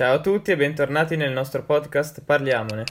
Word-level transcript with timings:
Ciao 0.00 0.14
a 0.14 0.20
tutti 0.20 0.50
e 0.50 0.56
bentornati 0.56 1.14
nel 1.14 1.30
nostro 1.30 1.62
podcast 1.62 2.24
Parliamone. 2.24 2.84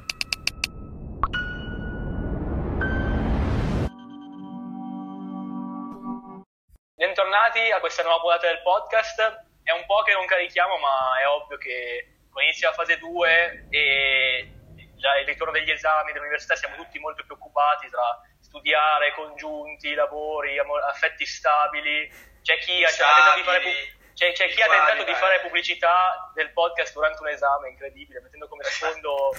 Bentornati 6.93 7.71
a 7.71 7.79
questa 7.79 8.03
nuova 8.03 8.19
puntata 8.19 8.45
del 8.45 8.61
podcast. 8.61 9.19
È 9.63 9.71
un 9.71 9.87
po' 9.87 10.03
che 10.03 10.13
non 10.13 10.27
carichiamo, 10.27 10.77
ma 10.77 11.19
è 11.19 11.27
ovvio 11.27 11.57
che 11.57 12.27
con 12.29 12.43
inizio 12.43 12.69
la 12.69 12.75
fase 12.75 12.99
2 12.99 13.65
e 13.71 14.53
il 14.77 15.25
ritorno 15.25 15.51
degli 15.51 15.71
esami 15.71 16.11
dell'università 16.11 16.55
siamo 16.55 16.75
tutti 16.75 16.99
molto 16.99 17.23
preoccupati 17.25 17.89
tra 17.89 18.21
studiare, 18.39 19.15
congiunti, 19.15 19.95
lavori, 19.95 20.59
affetti 20.59 21.25
stabili. 21.25 22.07
C'è 22.43 22.59
chi 22.59 22.83
ha 22.83 22.89
tentato 22.89 23.35
di 23.35 23.41
fare 23.41 23.97
c'è, 24.19 24.33
c'è 24.33 24.49
chi 24.49 24.61
ha 24.61 24.67
tentato 24.67 25.03
di 25.03 25.13
fare 25.13 25.39
pubblicità 25.39 26.31
del 26.33 26.51
podcast 26.51 26.93
durante 26.93 27.21
un 27.21 27.29
esame, 27.29 27.69
incredibile, 27.69 28.19
mettendo 28.19 28.47
come 28.49 28.63
sfondo 28.67 29.33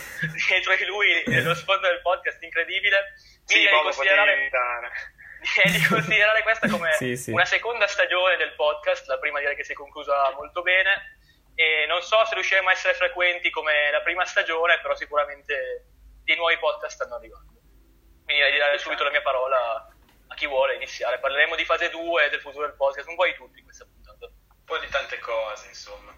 dietro 0.49 0.75
di 0.75 0.85
lui 0.87 1.23
lo 1.43 1.55
sfondo 1.55 1.87
del 1.87 2.01
podcast, 2.01 2.43
incredibile. 2.43 3.15
Quindi 3.45 3.67
sì, 3.67 3.71
di 3.71 3.83
considerare, 3.83 4.51
di 5.71 5.87
considerare 5.87 6.43
questa 6.43 6.69
come 6.69 6.93
sì, 6.95 7.17
sì. 7.17 7.31
una 7.31 7.45
seconda 7.45 7.87
stagione 7.87 8.37
del 8.37 8.55
podcast, 8.55 9.07
la 9.07 9.19
prima 9.19 9.39
direi 9.39 9.55
che 9.55 9.65
si 9.65 9.73
è 9.73 9.75
conclusa 9.75 10.33
molto 10.33 10.63
bene 10.63 11.19
e 11.55 11.85
non 11.87 12.01
so 12.01 12.25
se 12.25 12.33
riusciremo 12.33 12.71
a 12.71 12.73
essere 12.73 12.95
frequenti 12.95 13.51
come 13.51 13.91
la 13.91 14.01
prima 14.01 14.25
stagione, 14.25 14.81
però 14.81 14.97
sicuramente 14.97 15.85
dei 16.25 16.37
nuovi 16.37 16.57
podcast 16.57 16.95
stanno 16.95 17.17
arrivando. 17.17 17.53
Quindi 18.25 18.41
direi 18.41 18.53
di 18.53 18.59
dare 18.59 18.79
subito 18.79 19.05
la 19.05 19.11
mia 19.11 19.21
parola 19.21 19.87
a 20.27 20.35
chi 20.35 20.47
vuole 20.47 20.77
iniziare. 20.77 21.19
Parleremo 21.19 21.57
di 21.57 21.65
fase 21.67 21.91
2 21.91 22.31
del 22.31 22.41
futuro 22.41 22.65
del 22.65 22.77
podcast, 22.77 23.09
un 23.09 23.17
po' 23.17 23.27
di 23.27 23.35
tutti 23.35 23.59
in 23.59 23.65
questa 23.65 23.85
puntata. 23.85 24.27
Un 24.27 24.65
po' 24.65 24.79
di 24.79 24.89
tante 24.89 25.19
cose, 25.19 25.67
insomma. 25.69 26.17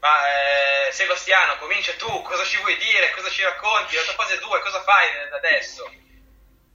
Ma 0.00 0.88
eh, 0.88 0.92
Sebastiano, 0.92 1.56
comincia 1.58 1.92
tu, 1.94 2.22
cosa 2.22 2.44
ci 2.44 2.56
vuoi 2.58 2.76
dire, 2.78 3.10
cosa 3.12 3.28
ci 3.28 3.42
racconti? 3.42 3.94
La 3.94 4.02
tua 4.02 4.24
fase 4.24 4.38
2, 4.38 4.60
cosa 4.60 4.82
fai 4.82 5.06
adesso? 5.32 5.90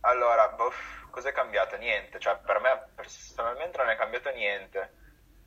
Allora, 0.01 0.47
boh, 0.49 0.71
cos'è 1.09 1.31
cambiato? 1.31 1.75
Niente, 1.77 2.19
cioè 2.19 2.37
per 2.37 2.59
me 2.59 2.91
personalmente 2.95 3.77
non 3.77 3.89
è 3.89 3.95
cambiato 3.95 4.29
niente 4.29 5.03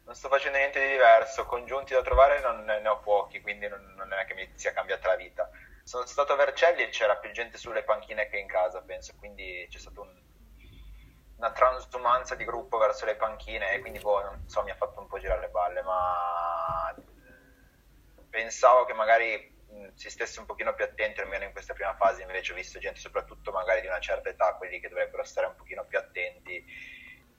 non 0.09 0.17
sto 0.17 0.29
facendo 0.29 0.57
niente 0.57 0.81
di 0.81 0.93
diverso, 0.93 1.45
congiunti 1.45 1.93
da 1.93 2.01
trovare 2.01 2.41
non 2.41 2.65
ne 2.65 2.89
ho 2.89 2.99
pochi, 3.01 3.43
quindi 3.43 3.69
non, 3.69 3.93
non 3.95 4.11
è 4.15 4.25
che 4.25 4.33
mi 4.33 4.51
sia 4.55 4.73
cambiata 4.73 5.09
la 5.09 5.17
vita. 5.17 5.51
Sono 5.85 6.07
stato 6.07 6.33
a 6.33 6.37
Vercelli 6.37 6.83
e 6.83 6.89
c'era 6.89 7.17
più 7.17 7.31
gente 7.31 7.59
sulle 7.59 7.83
panchine 7.83 8.27
che 8.29 8.39
in 8.39 8.47
casa, 8.47 8.81
penso, 8.81 9.13
quindi 9.19 9.67
c'è 9.69 9.79
stata 9.79 10.01
un, 10.01 10.09
una 11.37 11.53
transumanza 11.53 12.35
di 12.35 12.47
gruppo 12.47 12.79
verso 12.79 13.05
le 13.05 13.17
panchine 13.17 13.73
e 13.73 13.81
quindi 13.81 13.99
boh, 13.99 14.23
non 14.23 14.49
so, 14.49 14.63
mi 14.63 14.71
ha 14.71 14.77
fatto 14.77 14.99
un 14.99 15.09
po' 15.09 15.19
girare 15.19 15.41
le 15.41 15.49
balle, 15.49 15.83
ma 15.83 16.88
pensavo 18.31 18.85
che 18.85 18.93
magari 18.93 19.57
si 19.95 20.11
stesse 20.11 20.41
un 20.41 20.47
pochino 20.47 20.75
più 20.75 20.85
attenti 20.85 21.21
almeno 21.21 21.45
in 21.45 21.53
questa 21.53 21.75
prima 21.75 21.95
fase, 21.95 22.23
invece 22.23 22.53
ho 22.53 22.55
visto 22.55 22.79
gente 22.79 23.01
soprattutto 23.01 23.53
magari 23.53 23.81
di 23.81 23.87
una 23.87 24.01
certa 24.01 24.29
età, 24.29 24.55
quelli 24.55 24.81
che 24.81 24.89
dovrebbero 24.89 25.25
stare 25.25 25.47
un 25.47 25.57
pochino 25.57 25.85
più 25.85 25.99
attenti 25.99 26.65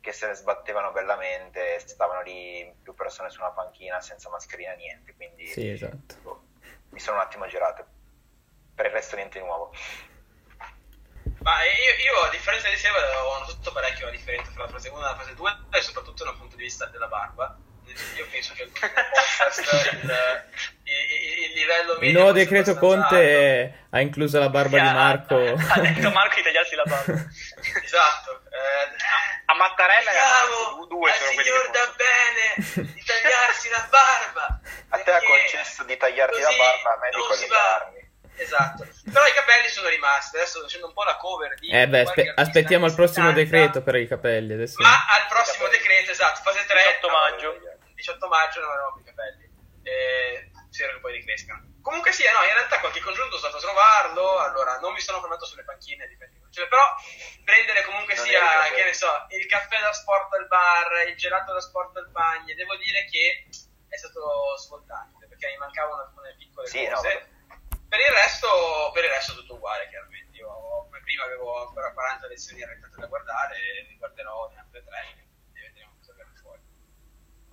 che 0.02 0.14
se 0.14 0.28
ne 0.28 0.34
sbattevano 0.34 0.92
bellamente, 0.92 1.80
stavano 1.80 2.22
lì 2.22 2.74
più 2.82 2.94
persone 2.96 3.30
su 3.30 3.42
una 3.42 3.52
panchina 3.52 4.00
senza 4.02 4.30
mascherina, 4.30 4.74
niente. 4.74 5.14
Quindi 5.16 5.48
sì, 5.48 5.70
esatto. 5.70 6.16
boh, 6.22 6.44
mi 6.90 7.00
sono 7.00 7.18
un 7.18 7.24
attimo 7.24 7.48
girato. 7.48 7.86
Per 8.76 8.86
il 8.86 8.92
resto 8.92 9.16
niente 9.16 9.40
di 9.40 9.46
nuovo. 9.46 9.74
Ma 11.42 11.64
io, 11.64 12.04
io 12.04 12.22
a 12.22 12.30
differenza 12.30 12.70
di 12.70 12.78
Seba 12.78 12.98
ho 13.24 13.40
notato 13.40 13.72
parecchio 13.72 14.06
la 14.06 14.12
differenza 14.12 14.52
tra 14.52 14.64
la 14.64 14.70
fase 14.70 14.90
1 14.90 14.98
e 14.98 15.02
la 15.02 15.16
fase 15.16 15.36
2 15.36 15.58
e 15.72 15.82
soprattutto 15.82 16.24
dal 16.24 16.38
punto 16.38 16.56
di 16.56 16.64
vista 16.64 16.86
della 16.86 17.08
barba. 17.08 17.58
Io 18.18 18.28
penso 18.30 18.54
che 18.54 18.64
il 18.64 18.72
podcast, 18.72 19.60
il, 19.60 20.14
livello 21.60 21.98
Il 22.00 22.14
nuovo 22.14 22.32
decreto 22.32 22.76
Conte 22.76 23.86
ha 23.90 24.00
incluso 24.02 24.40
la 24.40 24.50
barba 24.50 24.78
di 24.80 24.92
Marco. 24.92 25.36
Ha, 25.36 25.74
ha 25.74 25.80
detto 25.80 26.10
Marco 26.12 26.36
di 26.36 26.44
tagliarsi 26.44 26.76
la 26.76 26.84
barba. 26.84 27.14
esatto. 27.84 28.42
Eh, 28.50 28.96
a 29.46 29.56
Mattarella 29.56 30.12
Chiamo 30.12 30.86
due 30.86 31.12
sono 31.14 31.32
quelli 31.34 31.50
signor 31.50 31.70
da 31.72 31.94
bene 31.98 32.94
di 32.94 33.04
tagliarsi 33.04 33.70
la 33.70 33.88
barba. 33.92 34.60
A 34.90 34.98
te 35.00 35.12
ha 35.12 35.22
concesso 35.22 35.84
di 35.84 35.98
tagliarti 35.98 36.40
la 36.40 36.50
barba 36.50 36.94
a 36.94 36.98
me 37.00 37.10
di 37.10 37.22
collegarmi 37.22 38.08
esatto. 38.40 38.88
Però 39.12 39.26
i 39.26 39.34
capelli 39.34 39.68
sono 39.68 39.90
rimasti 39.90 40.38
adesso 40.38 40.60
sto 40.60 40.62
facendo 40.62 40.88
un 40.88 40.94
po' 40.94 41.04
la 41.04 41.18
cover 41.18 41.56
di 41.60 41.70
eh 41.70 41.88
beh 41.88 42.00
aspe- 42.02 42.34
aspettiamo 42.36 42.86
il 42.86 42.96
prossimo 42.96 43.32
decreto 43.32 43.82
per 43.84 43.96
i 43.96 44.08
capelli 44.08 44.54
adesso. 44.54 44.82
Ma 44.82 45.06
al 45.18 45.28
prossimo 45.28 45.68
decreto 45.68 46.12
esatto 46.12 46.42
fase 46.42 46.66
3 46.66 46.80
18 47.00 47.10
maggio. 47.10 47.58
18 47.96 48.28
maggio 48.28 48.60
non 48.62 48.70
avremo 48.70 48.94
più 48.96 49.04
capelli. 49.04 49.48
Eh, 49.84 50.49
spero 50.80 50.94
che 50.94 51.00
poi 51.00 51.14
ricresca. 51.20 51.60
Comunque 51.82 52.14
sì, 52.14 52.24
eh, 52.24 52.32
no, 52.32 52.40
in 52.44 52.54
realtà 52.54 52.80
qualche 52.80 53.02
congiunto 53.02 53.36
è 53.36 53.40
stato 53.40 53.58
a 53.58 53.60
trovarlo, 53.60 54.40
allora 54.40 54.80
non 54.80 54.94
mi 54.94 55.02
sono 55.02 55.20
fermato 55.20 55.44
sulle 55.44 55.66
panchine. 55.66 56.08
Cioè, 56.50 56.68
però 56.68 56.84
prendere 57.44 57.84
comunque 57.84 58.16
non 58.16 58.26
sia, 58.26 58.72
che 58.74 58.84
ne 58.84 58.94
so, 58.94 59.12
il 59.30 59.46
caffè 59.46 59.80
da 59.82 59.92
sport 59.92 60.34
al 60.34 60.48
bar, 60.48 61.08
il 61.08 61.18
gelato 61.18 61.54
da 61.54 61.60
sport 61.60 61.98
al 61.98 62.10
bagno, 62.10 62.56
devo 62.56 62.76
dire 62.78 63.06
che 63.06 63.48
è 63.90 63.98
stato 63.98 64.56
svoltante 64.58 65.28
perché 65.28 65.48
mi 65.50 65.58
mancavano 65.58 66.02
alcune 66.04 66.36
piccole 66.38 66.68
sì, 66.68 66.88
cose. 66.88 67.28
No. 67.48 67.58
Per, 67.90 68.00
il 68.00 68.14
resto, 68.14 68.92
per 68.94 69.04
il 69.04 69.10
resto 69.10 69.34
è 69.34 69.36
tutto 69.36 69.56
uguale, 69.56 69.90
chiaramente. 69.90 70.38
Io 70.38 70.48
come 70.88 71.02
prima 71.02 71.26
avevo 71.26 71.68
ancora 71.68 71.92
40 71.92 72.28
lezioni 72.28 72.64
arretrate 72.64 72.96
da 72.96 73.08
guardare, 73.08 73.58
ne 73.88 73.96
guarderò 73.98 74.50
ne 74.50 74.60
altre 74.60 74.84
tre. 74.86 75.28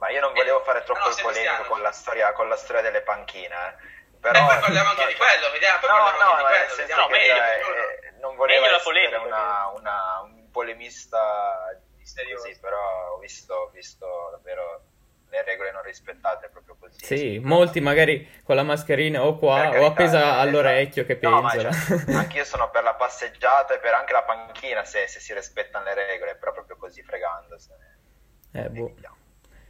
Ma 0.07 0.13
io 0.13 0.21
non 0.21 0.33
volevo 0.35 0.61
fare 0.61 0.85
troppo 0.85 1.09
no, 1.09 1.09
il 1.09 1.21
polemico 1.21 1.65
con 1.65 1.83
la, 1.83 1.91
storia, 1.91 2.33
con 2.33 2.49
la 2.49 2.55
storia 2.55 2.81
delle 2.81 3.03
panchine. 3.03 3.55
Eh. 3.55 4.19
Però, 4.21 4.39
e 4.39 4.47
poi 4.47 4.61
parliamo 4.61 4.91
anche 4.91 5.07
di 5.07 5.15
quello, 5.19 5.51
vediamo. 5.51 5.79
Poi 5.81 5.89
no, 5.91 5.97
no, 5.97 6.05
no, 6.07 6.43
quello, 6.47 6.75
vediamo. 6.77 7.09
meglio, 7.09 7.35
eh, 7.35 8.13
non 8.21 8.37
volevo 8.37 8.67
essere 8.67 9.17
una, 9.17 9.67
una, 9.75 10.21
un 10.23 10.49
polemista 10.53 11.77
misterioso, 11.97 12.45
così, 12.45 12.57
però 12.61 13.15
ho 13.15 13.19
visto, 13.19 13.53
ho 13.53 13.71
visto 13.71 14.07
davvero 14.31 14.85
le 15.29 15.43
regole 15.43 15.73
non 15.73 15.83
rispettate 15.83 16.51
proprio 16.51 16.77
così. 16.79 17.05
Sì, 17.05 17.41
molti 17.41 17.81
magari 17.81 18.43
con 18.45 18.55
la 18.55 18.63
mascherina 18.63 19.25
o 19.25 19.37
qua 19.37 19.71
o 19.71 19.87
appesa 19.87 20.19
esatto. 20.19 20.41
all'orecchio 20.41 21.05
che 21.05 21.17
penzola. 21.17 21.71
No, 22.07 22.15
anche 22.17 22.37
io 22.37 22.45
sono 22.45 22.71
per 22.71 22.85
la 22.85 22.95
passeggiata 22.95 23.75
e 23.75 23.81
per 23.81 23.93
anche 23.93 24.13
la 24.13 24.23
panchina 24.23 24.85
se, 24.85 25.09
se 25.09 25.19
si 25.19 25.35
rispettano 25.35 25.85
le 25.85 25.95
regole, 25.95 26.37
però 26.37 26.53
proprio 26.53 26.77
così 26.77 27.03
fregandosene. 27.03 27.99
Eh, 28.53 28.69
boh. 28.69 28.95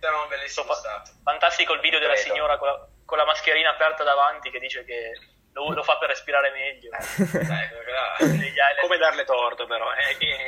Sarà 0.07 0.23
un 0.23 0.29
bellissimo 0.29 0.73
stato. 0.73 1.11
Fantastico 1.25 1.73
il 1.73 1.81
video 1.81 1.99
della 1.99 2.15
signora 2.15 2.57
con 2.59 2.69
la, 2.69 2.87
con 3.05 3.19
la 3.19 3.25
mascherina 3.25 3.71
aperta 3.71 4.05
davanti 4.05 4.51
che 4.51 4.61
dice 4.61 4.85
che 4.85 5.19
lo, 5.53 5.73
lo 5.73 5.83
fa 5.83 5.99
per 5.99 6.11
respirare 6.11 6.53
meglio. 6.53 6.93
eh, 6.93 7.01
come 8.83 8.99
darle 8.99 9.25
torto 9.25 9.67
però, 9.67 9.93
eh, 9.95 10.17
che 10.17 10.47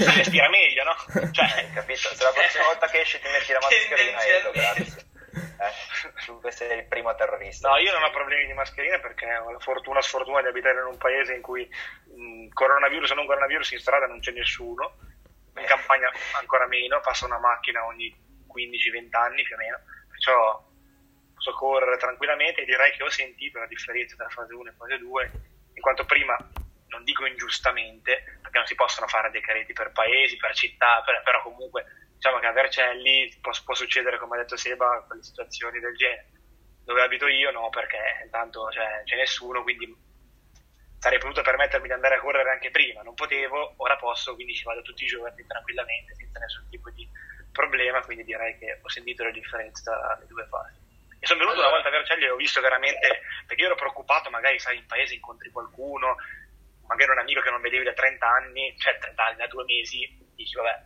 respira 0.16 0.48
meglio, 0.48 0.84
no? 0.84 0.96
Cioè, 1.30 1.58
eh, 1.58 1.72
capito? 1.74 2.08
Se 2.14 2.24
la 2.24 2.32
prossima 2.32 2.64
volta 2.72 2.86
che 2.86 3.00
esci 3.00 3.20
ti 3.20 3.28
metti 3.28 3.52
la 3.52 3.58
mascherina, 3.60 4.24
Edo, 4.24 4.50
grazie. 4.52 5.04
Eh, 5.36 6.34
questo 6.40 6.64
è 6.64 6.72
il 6.72 6.86
primo 6.86 7.14
terrorista. 7.14 7.68
No, 7.68 7.76
io 7.76 7.92
non 7.92 8.02
ho 8.02 8.10
problemi 8.10 8.46
di 8.46 8.54
mascherina 8.54 8.98
perché 8.98 9.26
ho 9.26 9.52
la 9.52 9.58
fortuna 9.58 10.00
sfortuna 10.00 10.40
di 10.40 10.48
abitare 10.48 10.78
in 10.78 10.86
un 10.86 10.96
paese 10.96 11.34
in 11.34 11.42
cui 11.42 11.68
mh, 11.68 12.48
coronavirus 12.54 13.10
o 13.10 13.14
non 13.14 13.26
coronavirus 13.26 13.72
in 13.72 13.78
strada 13.78 14.06
non 14.06 14.20
c'è 14.20 14.32
nessuno, 14.32 14.96
in 15.54 15.66
campagna 15.66 16.10
ancora 16.40 16.66
meno, 16.66 16.98
passa 17.00 17.26
una 17.26 17.38
macchina 17.38 17.84
ogni 17.84 18.24
15-20 18.56 19.16
anni 19.16 19.42
più 19.42 19.54
o 19.54 19.58
meno, 19.58 19.78
perciò 20.08 20.64
posso 21.34 21.52
correre 21.52 21.98
tranquillamente 21.98 22.62
e 22.62 22.64
direi 22.64 22.92
che 22.92 23.02
ho 23.02 23.10
sentito 23.10 23.58
la 23.58 23.66
differenza 23.66 24.16
tra 24.16 24.28
fase 24.28 24.54
1 24.54 24.70
e 24.70 24.74
fase 24.76 24.98
2, 24.98 25.30
in 25.74 25.82
quanto 25.82 26.04
prima, 26.04 26.36
non 26.88 27.04
dico 27.04 27.26
ingiustamente, 27.26 28.38
perché 28.40 28.58
non 28.58 28.66
si 28.66 28.74
possono 28.74 29.06
fare 29.06 29.30
decreti 29.30 29.72
per 29.72 29.92
paesi, 29.92 30.36
per 30.36 30.54
città, 30.54 31.02
per, 31.04 31.22
però 31.22 31.42
comunque 31.42 31.84
diciamo 32.14 32.38
che 32.38 32.46
a 32.46 32.52
Vercelli 32.52 33.32
può, 33.40 33.52
può, 33.64 33.74
succedere, 33.74 34.18
come 34.18 34.36
ha 34.36 34.40
detto 34.40 34.56
Seba, 34.56 35.04
quelle 35.06 35.22
situazioni 35.22 35.78
del 35.78 35.94
genere. 35.94 36.30
Dove 36.84 37.02
abito 37.02 37.26
io 37.26 37.50
no, 37.50 37.68
perché 37.68 37.98
intanto 38.24 38.70
cioè, 38.70 39.02
c'è 39.04 39.16
nessuno, 39.16 39.62
quindi 39.62 39.94
sarei 40.98 41.18
potuto 41.18 41.42
permettermi 41.42 41.86
di 41.86 41.92
andare 41.92 42.16
a 42.16 42.20
correre 42.20 42.50
anche 42.50 42.70
prima, 42.70 43.02
non 43.02 43.14
potevo, 43.14 43.74
ora 43.76 43.96
posso, 43.96 44.34
quindi 44.34 44.54
ci 44.54 44.64
vado 44.64 44.82
tutti 44.82 45.04
i 45.04 45.06
giorni 45.06 45.44
tranquillamente, 45.46 46.14
senza 46.14 46.38
nessun 46.38 46.68
tipo 46.70 46.90
di 46.90 47.08
problema, 47.56 48.02
quindi 48.02 48.24
direi 48.24 48.58
che 48.58 48.78
ho 48.82 48.88
sentito 48.88 49.24
la 49.24 49.30
differenza 49.30 49.90
tra 49.90 50.18
le 50.20 50.26
due 50.26 50.46
fasi. 50.46 50.84
E 51.18 51.26
sono 51.26 51.40
venuto 51.40 51.60
una 51.60 51.70
volta 51.70 51.88
a 51.88 51.92
Vercelli 51.92 52.24
e 52.24 52.30
ho 52.30 52.36
visto 52.36 52.60
veramente, 52.60 53.22
perché 53.46 53.62
io 53.62 53.68
ero 53.68 53.76
preoccupato, 53.76 54.28
magari 54.28 54.58
sai, 54.58 54.76
in 54.76 54.86
paese 54.86 55.14
incontri 55.14 55.50
qualcuno, 55.50 56.16
magari 56.86 57.10
un 57.10 57.18
amico 57.18 57.40
che 57.40 57.50
non 57.50 57.62
vedevi 57.62 57.84
da 57.84 57.94
30 57.94 58.26
anni, 58.26 58.76
cioè 58.78 58.98
30 58.98 59.24
anni, 59.24 59.36
da 59.36 59.46
due 59.46 59.64
mesi, 59.64 60.06
dici 60.34 60.54
vabbè, 60.54 60.82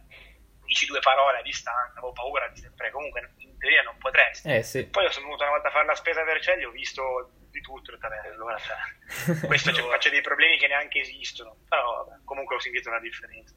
dici 0.64 0.87
due 0.87 1.00
parole 1.00 1.38
a 1.38 1.43
distanza, 1.43 1.99
avevo 1.99 2.12
paura 2.12 2.46
di 2.49 2.61
sempre, 2.61 2.90
comunque 2.90 3.32
in 3.38 3.58
teoria 3.58 3.82
non 3.82 3.99
potresti. 3.99 4.49
Eh, 4.49 4.62
sì. 4.62 4.87
Poi 4.87 5.11
sono 5.11 5.26
venuto 5.26 5.43
una 5.43 5.52
volta 5.52 5.69
a 5.69 5.73
fare 5.73 5.87
la 5.87 5.94
spesa 5.96 6.20
a 6.20 6.25
Vercelli, 6.25 6.64
ho 6.64 6.70
visto 6.70 7.32
di 7.50 7.61
tutto, 7.61 7.99
allora 8.00 8.56
cioè, 8.58 9.43
questo 9.46 9.73
cioè, 9.73 9.88
faccio 9.88 10.11
dei 10.11 10.20
problemi 10.20 10.56
che 10.58 10.69
neanche 10.69 11.00
esistono, 11.00 11.56
però 11.69 12.05
vabbè, 12.05 12.20
comunque 12.25 12.55
ho 12.55 12.61
sentito 12.61 12.88
una 12.88 13.00
differenza. 13.00 13.55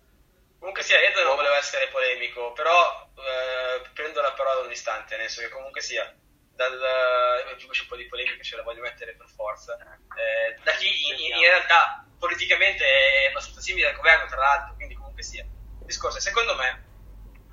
Comunque 0.63 0.88
sia, 0.88 0.98
Edo 1.01 1.21
non 1.24 1.36
voleva 1.36 1.57
essere 1.57 1.89
polemico, 1.89 2.54
però 2.54 3.12
eh, 3.18 3.83
prendo 3.92 4.21
la 4.21 4.31
parola 4.31 4.62
da 4.62 4.65
un 4.68 4.71
istante, 4.71 5.18
nel 5.18 5.27
senso 5.27 5.50
che 5.50 5.54
comunque 5.54 5.81
sia, 5.81 6.10
dal 6.56 6.71
eh, 6.71 7.56
c'è 7.57 7.81
un 7.81 7.88
po' 7.89 7.98
di 7.98 8.07
polemica, 8.07 8.42
ce 8.42 8.56
la 8.56 8.63
voglio 8.63 8.80
mettere 8.80 9.13
per 9.13 9.27
forza, 9.27 9.75
eh, 9.75 10.56
da 10.63 10.71
chi 10.71 10.88
in, 10.88 11.36
in, 11.36 11.42
realtà 11.42 12.07
politicamente 12.18 12.86
è 12.86 13.27
abbastanza 13.27 13.60
simile 13.60 13.89
al 13.89 13.95
governo, 13.98 14.25
tra 14.27 14.38
l'altro, 14.38 14.75
quindi 14.75 14.95
comunque 14.95 15.21
sia. 15.21 15.44
Il 15.44 15.86
discorso 15.86 16.19
è, 16.19 16.21
secondo 16.21 16.56
me, 16.56 16.86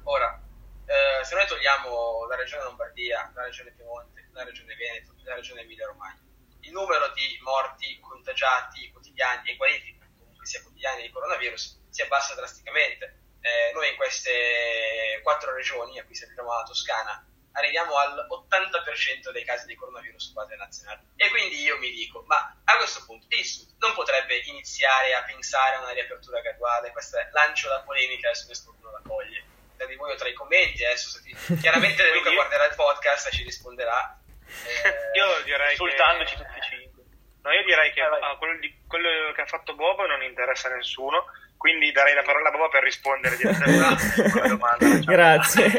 ora, 0.04 0.40
eh, 0.86 1.24
se 1.24 1.34
noi 1.34 1.48
togliamo 1.48 2.28
la 2.28 2.36
regione 2.36 2.62
Lombardia, 2.62 3.32
la 3.34 3.42
regione 3.42 3.72
Piemonte, 3.72 4.28
la 4.34 4.44
regione 4.44 4.76
Veneto, 4.76 5.14
la 5.24 5.34
regione 5.34 5.62
Emilia 5.62 5.86
Romagna, 5.86 6.22
il 6.60 6.70
numero 6.70 7.08
di 7.08 7.40
morti 7.42 7.98
contagiati 7.98 8.88
quotidiani 8.92 9.50
e 9.50 9.56
guariti, 9.56 9.98
comunque 10.16 10.46
sia 10.46 10.62
quotidiani 10.62 11.02
di 11.02 11.10
coronavirus, 11.10 11.79
si 12.00 12.02
abbassa 12.02 12.35
drasticamente. 12.35 13.19
Eh, 13.41 13.73
noi 13.73 13.88
in 13.91 13.97
queste 13.97 15.20
quattro 15.23 15.52
regioni, 15.55 15.99
a 15.99 16.05
cui 16.05 16.14
serviamo 16.14 16.56
la 16.56 16.62
Toscana, 16.62 17.25
arriviamo 17.52 17.97
all'80% 17.97 19.31
dei 19.32 19.44
casi 19.44 19.67
di 19.67 19.75
coronavirus 19.75 20.29
su 20.29 20.32
base 20.32 20.56
nazionale. 20.56 21.02
E 21.17 21.29
quindi 21.29 21.61
io 21.61 21.79
mi 21.79 21.91
dico, 21.91 22.25
ma 22.26 22.56
a 22.64 22.76
questo 22.76 23.05
punto 23.05 23.26
il 23.29 23.44
Sud 23.44 23.75
non 23.79 23.93
potrebbe 23.94 24.37
iniziare 24.47 25.14
a 25.14 25.23
pensare 25.25 25.76
a 25.76 25.81
una 25.81 25.93
riapertura 25.93 26.41
graduale? 26.41 26.93
Questo 26.93 27.19
è 27.19 27.29
lancio 27.32 27.69
la 27.69 27.81
polemica, 27.81 28.29
adesso 28.29 28.47
nessuno 28.49 28.91
la 28.91 29.02
coglie. 29.06 29.44
Da 29.76 29.87
di 29.87 29.97
voi 29.97 30.12
o 30.12 30.17
tra 30.17 30.29
i 30.29 30.35
commenti, 30.35 30.85
adesso 30.85 31.20
ti... 31.23 31.35
chiaramente 31.61 32.12
Luca 32.12 32.31
guarderà 32.31 32.67
il 32.67 32.75
podcast 32.75 33.29
e 33.29 33.31
ci 33.31 33.43
risponderà. 33.43 34.19
Eh, 34.47 35.17
io 35.17 35.43
direi 35.44 35.70
insultandoci 35.70 36.37
che... 36.37 36.44
tutti 36.44 36.58
e 36.58 36.62
cinque. 36.62 37.02
No, 37.43 37.52
io 37.52 37.64
direi 37.64 37.91
che 37.93 38.02
ah, 38.02 38.37
quello, 38.37 38.58
di, 38.58 38.82
quello 38.87 39.32
che 39.32 39.41
ha 39.41 39.47
fatto 39.47 39.75
Bob 39.75 40.05
non 40.05 40.23
interessa 40.23 40.69
a 40.69 40.76
nessuno 40.76 41.25
quindi 41.60 41.92
darei 41.92 42.14
la 42.14 42.22
parola 42.22 42.48
a 42.48 42.52
Bobo 42.52 42.70
per 42.70 42.82
rispondere 42.82 43.36
direttamente 43.36 44.22
alla 44.32 44.48
domanda. 44.48 44.98
grazie. 45.04 45.70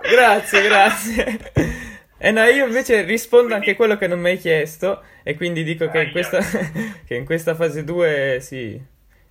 grazie, 0.00 0.62
grazie. 0.62 1.52
E 1.52 2.28
eh 2.28 2.30
no, 2.30 2.42
io 2.44 2.64
invece 2.64 3.02
rispondo 3.02 3.48
quindi... 3.48 3.66
anche 3.66 3.70
a 3.72 3.76
quello 3.76 3.98
che 3.98 4.06
non 4.06 4.18
mi 4.18 4.30
hai 4.30 4.38
chiesto 4.38 5.02
e 5.22 5.36
quindi 5.36 5.62
dico 5.62 5.90
che 5.90 6.04
in, 6.04 6.10
questa, 6.10 6.38
che 7.04 7.14
in 7.14 7.26
questa 7.26 7.54
fase 7.54 7.84
2 7.84 8.38
sì, 8.40 8.82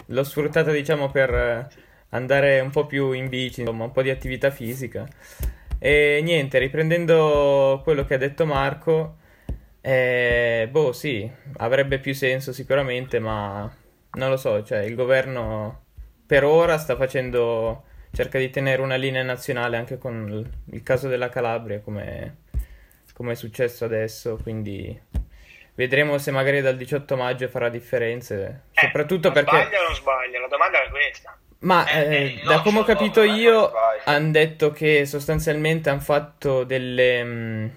l'ho 0.05 0.23
sfruttata 0.23 0.69
diciamo 0.69 1.09
per 1.09 1.67
andare 2.09 2.59
un 2.59 2.69
po' 2.69 2.85
più 2.85 3.13
in 3.13 3.29
bici, 3.29 3.61
insomma, 3.61 3.85
un 3.85 3.91
po' 3.91 4.03
di 4.03 4.11
attività 4.11 4.51
fisica. 4.51 5.07
E 5.79 6.19
niente, 6.21 6.59
riprendendo 6.59 7.81
quello 7.83 8.05
che 8.05 8.13
ha 8.13 8.19
detto 8.19 8.45
Marco, 8.45 9.15
eh, 9.81 10.67
boh 10.69 10.91
sì, 10.91 11.27
avrebbe 11.57 11.97
più 11.97 12.13
senso 12.13 12.53
sicuramente, 12.53 13.17
ma 13.17 13.67
non 14.13 14.29
lo 14.29 14.37
so, 14.37 14.63
cioè 14.63 14.79
il 14.79 14.95
governo 14.95 15.83
per 16.25 16.43
ora 16.43 16.77
sta 16.77 16.95
facendo, 16.95 17.83
cerca 18.13 18.37
di 18.37 18.49
tenere 18.49 18.81
una 18.81 18.95
linea 18.95 19.23
nazionale 19.23 19.77
anche 19.77 19.97
con 19.97 20.49
il, 20.71 20.83
caso 20.83 21.07
della 21.07 21.29
Calabria 21.29 21.79
come, 21.81 22.43
come, 23.13 23.33
è 23.33 23.35
successo 23.35 23.85
adesso, 23.85 24.37
quindi 24.41 24.97
vedremo 25.75 26.17
se 26.17 26.31
magari 26.31 26.61
dal 26.61 26.77
18 26.77 27.15
maggio 27.15 27.47
farà 27.47 27.69
differenze, 27.69 28.63
eh, 28.71 28.81
soprattutto 28.85 29.31
perché... 29.31 29.57
Sbaglia 29.57 29.79
o 29.79 29.83
non 29.87 29.95
sbaglia? 29.95 30.39
La 30.39 30.47
domanda 30.47 30.83
è 30.83 30.89
questa. 30.89 31.37
Ma 31.59 31.85
eh, 31.87 31.99
eh, 31.99 32.23
eh 32.23 32.41
da 32.45 32.61
come 32.61 32.79
ho 32.79 32.83
capito 32.83 33.21
io, 33.21 33.71
hanno 34.05 34.31
detto 34.31 34.71
che 34.71 35.05
sostanzialmente 35.05 35.89
hanno 35.89 35.99
fatto 35.99 36.63
delle... 36.63 37.23
Mh, 37.23 37.71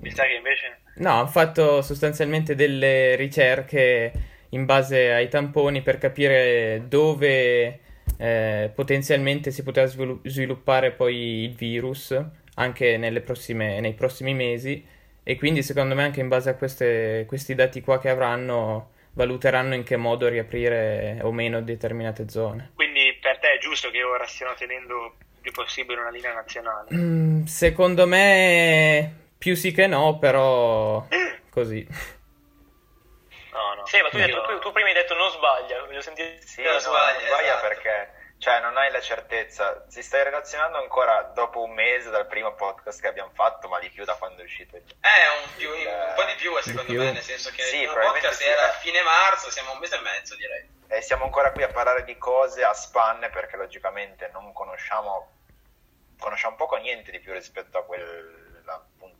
Mi 0.00 0.10
sa 0.10 0.24
che 0.24 0.34
invece... 0.34 0.78
No, 0.96 1.18
hanno 1.20 1.28
fatto 1.28 1.80
sostanzialmente 1.80 2.54
delle 2.54 3.14
ricerche 3.16 4.12
in 4.50 4.64
base 4.64 5.12
ai 5.12 5.28
tamponi 5.28 5.82
per 5.82 5.98
capire 5.98 6.84
dove 6.88 7.80
eh, 8.16 8.70
potenzialmente 8.74 9.50
si 9.50 9.62
poteva 9.62 9.86
sviluppare 9.86 10.92
poi 10.92 11.44
il 11.44 11.54
virus 11.54 12.18
anche 12.54 13.22
prossime, 13.24 13.80
nei 13.80 13.94
prossimi 13.94 14.34
mesi 14.34 14.84
e 15.22 15.36
quindi 15.36 15.62
secondo 15.62 15.94
me 15.94 16.04
anche 16.04 16.20
in 16.20 16.28
base 16.28 16.50
a 16.50 16.54
queste, 16.54 17.24
questi 17.26 17.54
dati 17.54 17.80
qua 17.80 17.98
che 17.98 18.08
avranno 18.08 18.90
valuteranno 19.12 19.74
in 19.74 19.82
che 19.82 19.96
modo 19.96 20.28
riaprire 20.28 21.18
o 21.22 21.32
meno 21.32 21.60
determinate 21.60 22.28
zone. 22.28 22.72
Quindi 22.74 23.18
per 23.20 23.38
te 23.38 23.54
è 23.54 23.58
giusto 23.58 23.90
che 23.90 24.02
ora 24.02 24.24
stiano 24.26 24.54
tenendo 24.54 25.16
il 25.16 25.40
più 25.40 25.52
possibile 25.52 26.00
una 26.00 26.10
linea 26.10 26.32
nazionale? 26.32 26.88
Mm, 26.94 27.44
secondo 27.44 28.06
me 28.06 29.12
più 29.36 29.54
sì 29.54 29.72
che 29.72 29.86
no, 29.86 30.18
però 30.18 31.06
così. 31.50 31.86
No, 33.52 33.74
no. 33.74 33.86
Sì, 33.86 34.00
ma 34.00 34.08
tu, 34.08 34.16
detto, 34.16 34.42
tu, 34.42 34.58
tu, 34.58 34.72
prima 34.72 34.88
hai 34.88 34.94
detto 34.94 35.14
non 35.14 35.30
sbaglia, 35.30 35.80
voglio 35.80 36.00
sentire... 36.00 36.40
Sì, 36.42 36.62
non 36.62 36.78
sbaglia, 36.80 37.18
non 37.18 37.26
sbaglia 37.26 37.54
esatto. 37.54 37.68
perché 37.68 38.20
cioè 38.40 38.58
non 38.60 38.74
hai 38.78 38.90
la 38.90 39.02
certezza, 39.02 39.84
si 39.88 40.02
stai 40.02 40.24
relazionando 40.24 40.78
ancora 40.78 41.30
dopo 41.34 41.62
un 41.62 41.72
mese 41.72 42.08
dal 42.08 42.26
primo 42.26 42.54
podcast 42.54 42.98
che 42.98 43.08
abbiamo 43.08 43.30
fatto, 43.34 43.68
ma 43.68 43.78
di 43.78 43.90
più 43.90 44.04
da 44.04 44.14
quando 44.14 44.40
è 44.40 44.44
uscito 44.44 44.76
il... 44.76 44.82
Eh, 44.82 45.44
un, 45.44 45.56
più, 45.56 45.70
il... 45.74 45.86
un 45.86 46.14
po' 46.14 46.24
di 46.24 46.34
più 46.36 46.56
secondo 46.62 46.90
più. 46.90 47.02
me, 47.02 47.12
nel 47.12 47.22
senso 47.22 47.50
che 47.50 47.62
sì, 47.64 47.82
il 47.82 47.90
podcast 47.92 48.40
sì, 48.40 48.48
era 48.48 48.70
eh. 48.70 48.78
fine 48.78 49.02
marzo, 49.02 49.50
siamo 49.50 49.72
un 49.72 49.78
mese 49.78 49.96
e 49.96 50.00
mezzo 50.00 50.34
direi. 50.36 50.66
E 50.88 51.02
siamo 51.02 51.24
ancora 51.24 51.52
qui 51.52 51.64
a 51.64 51.68
parlare 51.68 52.02
di 52.04 52.16
cose 52.16 52.64
a 52.64 52.72
spanne 52.72 53.28
perché 53.28 53.56
logicamente 53.56 54.30
non 54.32 54.54
conosciamo, 54.54 55.32
conosciamo 56.18 56.56
poco 56.56 56.76
niente 56.76 57.10
di 57.10 57.20
più 57.20 57.34
rispetto 57.34 57.76
a 57.76 57.84
quel 57.84 58.39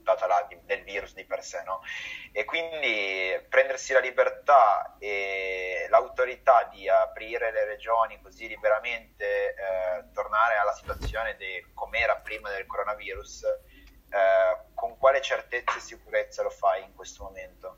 puntata 0.01 0.27
là 0.27 0.45
di, 0.49 0.59
del 0.65 0.83
virus 0.83 1.15
di 1.15 1.25
per 1.25 1.45
sé, 1.45 1.63
no? 1.65 1.83
E 2.33 2.45
quindi 2.45 3.39
prendersi 3.49 3.93
la 3.93 4.01
libertà 4.01 4.97
e 4.99 5.87
l'autorità 5.89 6.65
di 6.65 6.89
aprire 6.89 7.53
le 7.53 7.65
regioni 7.67 8.21
così 8.21 8.49
liberamente, 8.49 9.55
eh, 9.55 10.05
tornare 10.13 10.57
alla 10.57 10.73
situazione 10.73 11.37
di 11.37 11.65
com'era 11.75 12.17
prima 12.17 12.51
del 12.51 12.67
coronavirus, 12.67 13.45
eh, 13.45 14.59
con 14.75 14.97
quale 14.99 15.21
certezza 15.21 15.77
e 15.77 15.81
sicurezza 15.81 16.43
lo 16.43 16.51
fai 16.51 16.83
in 16.83 16.95
questo 16.95 17.25
momento? 17.25 17.77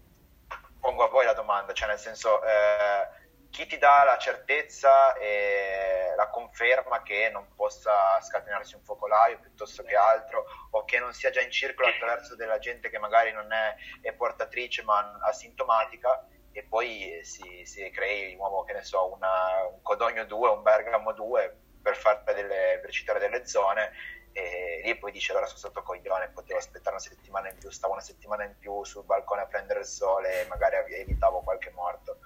Pongo 0.81 1.05
a 1.05 1.09
voi 1.09 1.25
la 1.25 1.35
domanda, 1.35 1.73
cioè 1.73 1.89
nel 1.89 1.99
senso... 1.99 2.43
Eh, 2.43 3.21
chi 3.53 3.67
ti 3.67 3.77
dà 3.77 4.03
la 4.03 4.17
certezza 4.17 5.13
e 5.19 6.15
la 6.17 6.31
conferma 6.31 7.03
che 7.03 7.29
non 7.31 7.55
possa 7.55 8.19
scatenarsi 8.23 8.75
un 8.77 8.83
focolaio 8.83 9.41
piuttosto 9.41 9.83
che 9.83 9.95
altro 9.95 10.47
o 10.71 10.85
che 10.87 10.99
non 10.99 11.13
sia 11.13 11.29
già 11.29 11.43
in 11.43 11.51
circolo 11.51 11.89
attraverso 11.89 12.35
della 12.35 12.59
gente 12.59 12.89
che 12.89 12.99
magari 12.99 13.31
non 13.31 13.53
è, 13.53 13.75
è 14.01 14.15
portatrice 14.15 14.83
ma 14.85 15.19
asintomatica 15.21 16.27
e 16.51 16.63
poi 16.63 17.21
si, 17.25 17.63
si 17.67 17.91
crei 17.91 18.29
di 18.29 18.37
nuovo, 18.37 18.65
che 18.65 18.73
ne 18.73 18.85
so, 18.85 19.13
una, 19.13 19.67
un 19.71 19.83
Codogno 19.83 20.25
2, 20.25 20.49
un 20.49 20.63
Bergamo 20.63 21.13
2 21.13 21.57
per, 21.83 22.23
delle, 22.35 22.79
per 22.81 22.91
citare 22.91 23.19
delle 23.19 23.47
zone 23.47 23.93
e 24.33 24.81
lì 24.83 24.97
poi 24.97 25.13
dice 25.13 25.33
allora 25.33 25.45
sono 25.45 25.59
stato 25.59 25.83
coglione, 25.83 26.31
potevo 26.31 26.59
aspettare 26.59 26.97
una 26.97 27.05
settimana 27.05 27.51
in 27.51 27.59
più, 27.59 27.69
stavo 27.69 27.93
una 27.93 28.03
settimana 28.03 28.45
in 28.45 28.57
più 28.59 28.83
sul 28.83 29.05
balcone 29.05 29.43
a 29.43 29.47
prendere 29.47 29.81
il 29.81 29.87
sole 29.87 30.41
e 30.41 30.47
magari 30.47 30.77
evitavo 30.95 31.43
qualche 31.43 31.69
morto 31.69 32.21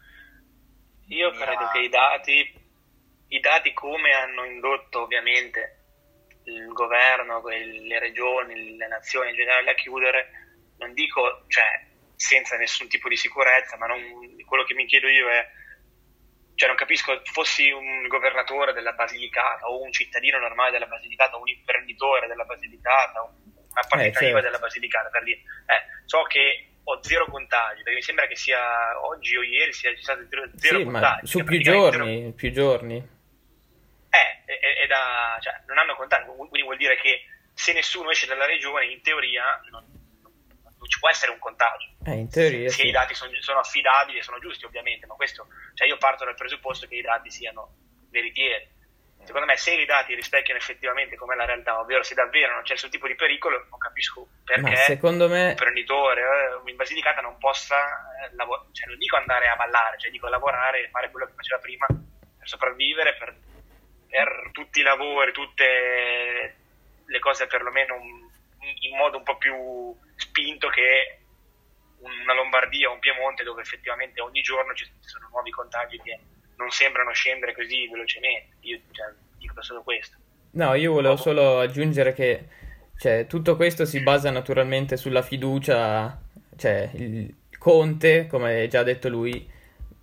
io 1.08 1.30
credo 1.30 1.68
che 1.72 1.78
i 1.78 1.88
dati, 1.88 2.54
i 3.28 3.40
dati 3.40 3.72
come 3.72 4.12
hanno 4.12 4.44
indotto 4.44 5.02
ovviamente 5.02 5.76
il 6.44 6.66
governo, 6.72 7.42
le 7.46 7.98
regioni, 7.98 8.76
le 8.76 8.88
nazioni 8.88 9.30
in 9.30 9.36
generale 9.36 9.70
a 9.70 9.74
chiudere, 9.74 10.30
non 10.78 10.92
dico 10.92 11.44
cioè, 11.48 11.64
senza 12.14 12.56
nessun 12.56 12.88
tipo 12.88 13.08
di 13.08 13.16
sicurezza, 13.16 13.76
ma 13.76 13.86
non, 13.86 14.00
quello 14.46 14.64
che 14.64 14.74
mi 14.74 14.86
chiedo 14.86 15.08
io 15.08 15.28
è, 15.28 15.46
cioè 16.54 16.68
non 16.68 16.76
capisco, 16.76 17.20
fossi 17.24 17.70
un 17.70 18.06
governatore 18.08 18.72
della 18.72 18.92
Basilicata 18.92 19.66
o 19.68 19.82
un 19.82 19.92
cittadino 19.92 20.38
normale 20.38 20.70
della 20.70 20.86
Basilicata, 20.86 21.36
un 21.36 21.48
imprenditore 21.48 22.26
della 22.28 22.44
Basilicata, 22.44 23.22
una 23.22 23.86
partita 23.88 24.18
eh, 24.20 24.24
certo. 24.24 24.40
della 24.40 24.58
Basilicata, 24.58 25.08
per 25.08 25.22
dire, 25.24 25.38
eh, 25.38 26.04
so 26.06 26.22
che 26.22 26.75
ho 26.88 27.02
zero 27.02 27.26
contagi, 27.26 27.82
perché 27.82 27.98
mi 27.98 28.02
sembra 28.02 28.26
che 28.26 28.36
sia 28.36 28.60
oggi 29.06 29.36
o 29.36 29.42
ieri 29.42 29.72
sia 29.72 29.90
stato 29.96 30.24
zero, 30.28 30.48
zero 30.54 30.78
sì, 30.78 30.84
contagi. 30.84 31.26
su 31.26 31.42
più 31.42 31.60
giorni, 31.60 32.18
zero... 32.20 32.32
più 32.32 32.52
giorni. 32.52 32.96
Eh, 34.08 34.44
è, 34.44 34.82
è 34.82 34.86
da, 34.86 35.36
cioè, 35.40 35.62
non 35.66 35.78
hanno 35.78 35.96
contagi, 35.96 36.26
quindi 36.26 36.62
vuol 36.62 36.76
dire 36.76 36.96
che 36.96 37.24
se 37.54 37.72
nessuno 37.72 38.10
esce 38.10 38.26
dalla 38.26 38.46
regione, 38.46 38.86
in 38.86 39.02
teoria 39.02 39.60
non, 39.70 39.84
non 40.62 40.88
ci 40.88 40.98
può 41.00 41.08
essere 41.08 41.32
un 41.32 41.38
contagio. 41.38 41.90
Eh, 42.04 42.14
in 42.14 42.30
teoria, 42.30 42.68
se 42.68 42.82
sì. 42.82 42.86
i 42.86 42.92
dati 42.92 43.14
sono, 43.14 43.32
sono, 43.40 43.58
affidabili 43.58 44.18
e 44.18 44.22
sono 44.22 44.38
giusti, 44.38 44.64
ovviamente, 44.64 45.06
ma 45.06 45.14
questo, 45.14 45.48
cioè 45.74 45.88
io 45.88 45.96
parto 45.96 46.24
dal 46.24 46.36
presupposto 46.36 46.86
che 46.86 46.94
i 46.94 47.02
dati 47.02 47.30
siano 47.32 47.74
veritieri 48.10 48.74
secondo 49.24 49.46
me 49.46 49.56
se 49.56 49.72
i 49.72 49.84
dati 49.86 50.14
rispecchiano 50.14 50.58
effettivamente 50.58 51.16
com'è 51.16 51.34
la 51.34 51.44
realtà, 51.44 51.78
ovvero 51.80 52.02
se 52.02 52.14
davvero 52.14 52.52
non 52.52 52.62
c'è 52.62 52.72
nessun 52.72 52.90
tipo 52.90 53.06
di 53.06 53.14
pericolo, 53.14 53.66
non 53.68 53.78
capisco 53.78 54.28
perché 54.44 54.60
me... 54.60 54.84
un 55.42 55.50
imprenditore 55.50 56.20
eh, 56.22 56.70
in 56.70 56.76
Basilicata 56.76 57.20
non 57.20 57.36
possa 57.38 57.76
eh, 57.76 58.34
lavorare, 58.34 58.68
cioè 58.72 58.88
non 58.88 58.98
dico 58.98 59.16
andare 59.16 59.48
a 59.48 59.56
ballare, 59.56 59.98
cioè 59.98 60.10
dico 60.10 60.28
lavorare 60.28 60.84
e 60.84 60.88
fare 60.90 61.10
quello 61.10 61.26
che 61.26 61.32
faceva 61.34 61.58
prima 61.58 61.86
per 61.86 62.48
sopravvivere, 62.48 63.16
per, 63.16 63.34
per 64.08 64.50
tutti 64.52 64.80
i 64.80 64.84
lavori, 64.84 65.32
tutte 65.32 66.56
le 67.04 67.18
cose 67.18 67.46
perlomeno 67.46 67.94
in 68.80 68.96
modo 68.96 69.18
un 69.18 69.22
po' 69.22 69.36
più 69.36 69.54
spinto 70.16 70.68
che 70.68 71.20
una 71.98 72.34
Lombardia 72.34 72.90
o 72.90 72.94
un 72.94 72.98
Piemonte 72.98 73.42
dove 73.42 73.62
effettivamente 73.62 74.20
ogni 74.20 74.42
giorno 74.42 74.74
ci 74.74 74.88
sono 75.00 75.28
nuovi 75.30 75.50
contagi 75.50 75.98
che 75.98 76.18
non 76.56 76.70
sembrano 76.70 77.12
scendere 77.12 77.54
così 77.54 77.88
velocemente. 77.88 78.56
Io 78.60 78.80
cioè, 78.90 79.12
dico 79.38 79.62
solo 79.62 79.82
questo. 79.82 80.16
No, 80.52 80.74
io 80.74 80.92
volevo 80.92 81.16
solo 81.16 81.60
aggiungere 81.60 82.12
che 82.14 82.46
cioè, 82.98 83.26
tutto 83.26 83.56
questo 83.56 83.84
si 83.84 84.00
basa 84.00 84.30
naturalmente 84.30 84.96
sulla 84.96 85.22
fiducia, 85.22 86.18
cioè 86.56 86.90
il 86.94 87.34
Conte, 87.58 88.26
come 88.26 88.68
già 88.68 88.82
detto 88.82 89.08
lui, 89.08 89.48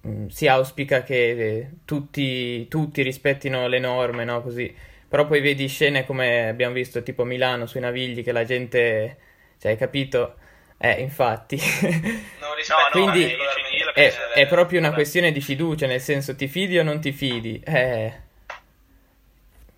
mh, 0.02 0.10
mm, 0.10 0.28
si 0.28 0.48
auspica 0.48 1.02
che 1.04 1.70
tutti, 1.86 2.68
tutti 2.68 3.02
rispettino 3.02 3.68
le 3.68 3.80
norme, 3.80 4.26
no? 4.26 4.42
Così. 4.42 4.74
Però 5.08 5.26
poi 5.28 5.42
vedi 5.42 5.68
scene 5.68 6.06
come 6.06 6.48
abbiamo 6.50 6.74
visto 6.74 7.04
tipo 7.04 7.24
Milano 7.24 7.66
sui 7.66 7.80
Navigli 7.80 8.24
che 8.24 8.32
la 8.32 8.44
gente, 8.46 9.18
cioè, 9.60 9.72
hai 9.72 9.78
capito? 9.78 10.36
Eh, 10.78 11.02
infatti. 11.02 11.58
Rispetto 12.66 12.90
Quindi 12.92 13.36
la- 13.36 13.44
io 13.70 13.86
la 13.86 13.92
è, 13.92 13.94
penso- 13.94 14.32
è 14.32 14.48
proprio 14.48 14.80
una 14.80 14.88
vabbè. 14.90 15.00
questione 15.02 15.32
di 15.32 15.42
fiducia, 15.42 15.86
nel 15.88 16.00
senso 16.02 16.36
ti 16.36 16.48
fidi 16.48 16.78
o 16.80 16.84
non 16.84 17.00
ti 17.02 17.12
fidi? 17.12 17.62
Eh, 17.66 18.22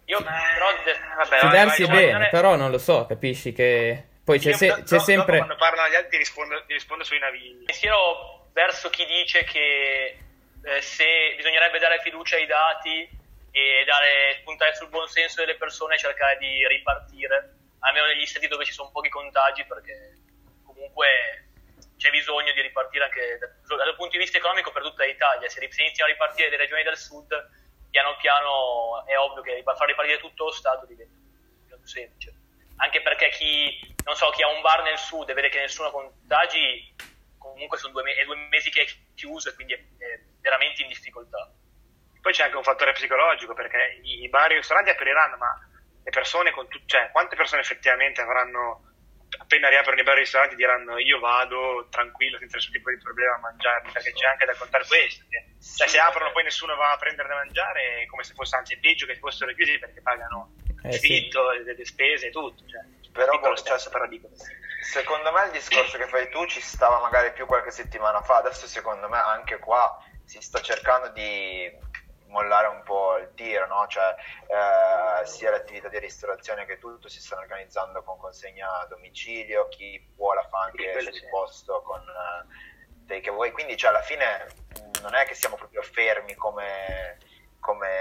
Io 0.05 0.21
però 0.21 0.67
vabbè, 1.17 1.39
fidarsi 1.39 1.83
vai, 1.83 1.89
è 1.89 1.93
vai, 1.93 2.05
bene, 2.05 2.11
non 2.11 2.21
è- 2.23 2.29
però 2.29 2.55
non 2.55 2.69
lo 2.71 2.77
so, 2.77 3.05
capisci 3.05 3.51
che... 3.53 4.05
Poi 4.23 4.39
c'è, 4.39 4.53
se- 4.53 4.83
c'è 4.83 4.99
sempre... 4.99 5.37
quando 5.37 5.55
parlano 5.55 5.87
gli 5.89 5.95
altri 5.95 6.09
ti 6.11 6.17
rispondo, 6.17 6.63
ti 6.65 6.73
rispondo 6.73 7.03
sui 7.03 7.19
navigli. 7.19 7.65
pensiero 7.65 8.49
verso 8.53 8.89
chi 8.89 9.05
dice 9.05 9.43
che 9.43 10.17
eh, 10.63 10.81
se 10.81 11.33
bisognerebbe 11.37 11.77
dare 11.79 11.99
fiducia 12.01 12.35
ai 12.37 12.45
dati 12.47 13.07
e 13.51 13.83
dare, 13.85 14.41
puntare 14.43 14.73
sul 14.75 14.89
buon 14.89 15.07
senso 15.07 15.41
delle 15.41 15.55
persone 15.57 15.95
e 15.95 15.99
cercare 15.99 16.37
di 16.37 16.67
ripartire, 16.67 17.53
almeno 17.79 18.07
negli 18.07 18.25
stati 18.25 18.47
dove 18.47 18.65
ci 18.65 18.71
sono 18.73 18.89
pochi 18.91 19.09
contagi, 19.09 19.63
perché 19.65 20.17
comunque 20.65 21.44
c'è 21.97 22.09
bisogno 22.09 22.51
di 22.53 22.61
ripartire 22.61 23.05
anche 23.05 23.37
da- 23.37 23.75
dal 23.75 23.95
punto 23.95 24.11
di 24.11 24.23
vista 24.23 24.37
economico 24.37 24.71
per 24.71 24.83
tutta 24.83 25.05
l'Italia. 25.05 25.49
Se, 25.49 25.59
iniziano 25.59 26.09
a 26.09 26.13
ripartire 26.13 26.49
le 26.49 26.57
regioni 26.57 26.83
del 26.83 26.97
sud, 26.97 27.27
piano 27.89 28.15
piano 28.17 29.05
è 29.05 29.17
ovvio 29.17 29.41
che 29.41 29.63
far 29.63 29.87
ripartire 29.87 30.19
tutto 30.19 30.45
lo 30.45 30.51
Stato 30.51 30.85
diventa 30.85 31.13
più 31.77 31.87
semplice. 31.87 32.33
Anche 32.77 33.01
perché 33.01 33.29
chi, 33.29 33.95
so, 34.13 34.29
chi 34.31 34.43
ha 34.43 34.49
un 34.49 34.61
bar 34.61 34.83
nel 34.83 34.97
sud 34.97 35.29
e 35.29 35.33
vede 35.33 35.49
che 35.49 35.59
nessuno 35.59 35.91
contagi, 35.91 36.93
comunque 37.37 37.77
sono 37.77 37.93
due, 37.93 38.03
me- 38.03 38.23
due 38.25 38.35
mesi 38.49 38.69
che 38.69 38.81
è 38.81 38.85
chiuso 39.15 39.49
e 39.49 39.53
quindi 39.53 39.73
è, 39.73 39.77
è 39.77 40.19
veramente 40.41 40.81
in 40.81 40.89
difficoltà. 40.89 41.49
Poi 42.19 42.33
c'è 42.33 42.43
anche 42.43 42.57
un 42.57 42.63
fattore 42.63 42.91
psicologico 42.91 43.53
perché 43.53 43.99
i 44.01 44.27
bar 44.29 44.49
e 44.49 44.55
i 44.55 44.57
ristoranti 44.57 44.89
apriranno, 44.89 45.37
ma 45.37 45.57
le 46.03 46.09
persone 46.09 46.51
con 46.51 46.67
tu- 46.67 46.81
cioè 46.85 47.11
quante 47.11 47.35
persone 47.35 47.61
effettivamente 47.61 48.19
avranno 48.21 48.94
appena 49.45 49.69
riaprono 49.69 50.01
i 50.01 50.03
bar 50.03 50.15
e 50.15 50.17
i 50.17 50.21
ristoranti 50.23 50.55
diranno 50.55 50.97
io 50.97 51.19
vado 51.19 51.87
tranquillo 51.89 52.37
senza 52.39 52.57
nessun 52.57 52.71
tipo 52.73 52.89
di 52.89 52.97
problema 52.97 53.35
a 53.35 53.39
mangiare 53.39 53.87
perché 53.93 54.11
c'è 54.11 54.25
anche 54.25 54.45
da 54.45 54.55
contare 54.55 54.85
questo 54.85 55.23
che- 55.29 55.45
cioè 55.61 55.87
se 55.87 55.99
aprono 55.99 56.31
poi 56.31 56.43
nessuno 56.43 56.75
va 56.75 56.91
a 56.91 56.97
prendere 56.97 57.27
da 57.29 57.35
mangiare 57.35 58.01
è 58.01 58.05
come 58.07 58.23
se 58.23 58.33
fosse 58.33 58.55
anzi 58.55 58.77
peggio 58.79 59.05
che 59.05 59.13
se 59.13 59.19
fossero 59.19 59.53
chiusi 59.53 59.77
perché 59.79 60.01
pagano 60.01 60.51
Eh, 60.83 60.91
sì. 60.91 60.97
affitto, 60.97 61.49
le, 61.51 61.73
le 61.75 61.85
spese 61.85 62.27
e 62.27 62.31
tutto 62.31 62.63
cioè, 62.67 62.81
Però, 63.11 63.31
dico 63.31 63.49
lo 63.49 63.55
stesso 63.55 63.89
però 63.89 64.05
dico 64.07 64.27
Secondo 64.81 65.31
me 65.31 65.45
il 65.45 65.51
discorso 65.51 65.97
che 65.97 66.05
fai 66.07 66.29
tu 66.29 66.45
ci 66.45 66.61
stava 66.61 66.99
magari 66.99 67.31
più 67.33 67.47
qualche 67.47 67.71
settimana 67.71 68.21
fa, 68.21 68.37
adesso 68.37 68.67
secondo 68.67 69.09
me 69.09 69.17
anche 69.17 69.57
qua 69.57 69.97
si 70.23 70.39
sta 70.41 70.61
cercando 70.61 71.09
di 71.09 71.71
mollare 72.35 72.67
un 72.67 72.83
po' 72.83 73.17
il 73.17 73.31
tiro, 73.33 73.65
no? 73.67 73.87
cioè, 73.87 74.13
eh, 74.47 75.25
sia 75.25 75.51
le 75.51 75.57
attività 75.57 75.87
di 75.87 75.99
ristorazione 75.99 76.65
che 76.65 76.77
tutto 76.77 77.07
si 77.07 77.21
stanno 77.21 77.41
organizzando 77.41 78.03
con 78.03 78.17
consegna 78.17 78.81
a 78.81 78.85
domicilio, 78.87 79.69
chi 79.69 80.05
può 80.13 80.33
la 80.33 80.45
fa 80.49 80.63
anche 80.63 80.99
sul 80.99 81.13
sì. 81.13 81.27
posto 81.29 81.81
con 81.81 82.01
eh, 82.01 83.05
take 83.07 83.29
away, 83.29 83.51
quindi 83.51 83.77
cioè, 83.77 83.91
alla 83.91 84.01
fine 84.01 84.47
non 85.01 85.15
è 85.15 85.25
che 85.25 85.33
siamo 85.33 85.55
proprio 85.55 85.81
fermi 85.81 86.35
come, 86.35 87.17
come 87.61 87.97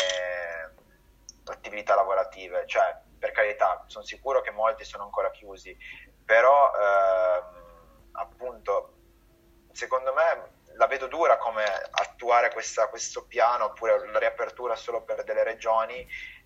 attività 1.44 1.94
lavorative, 1.94 2.66
cioè 2.66 2.96
per 3.16 3.30
carità 3.30 3.84
sono 3.86 4.04
sicuro 4.04 4.40
che 4.40 4.50
molti 4.50 4.84
sono 4.84 5.04
ancora 5.04 5.30
chiusi, 5.30 5.76
però 6.24 6.72
ehm, 6.74 8.08
appunto 8.12 8.94
secondo 9.72 10.12
me 10.12 10.53
la 10.76 10.86
vedo 10.86 11.06
dura 11.06 11.36
come 11.38 11.64
attuare 11.64 12.52
questa- 12.52 12.88
questo 12.88 13.26
piano 13.26 13.66
oppure 13.66 14.08
la 14.10 14.18
riapertura 14.18 14.74
solo 14.76 15.02
per 15.02 15.24
delle 15.24 15.42
regioni 15.44 15.98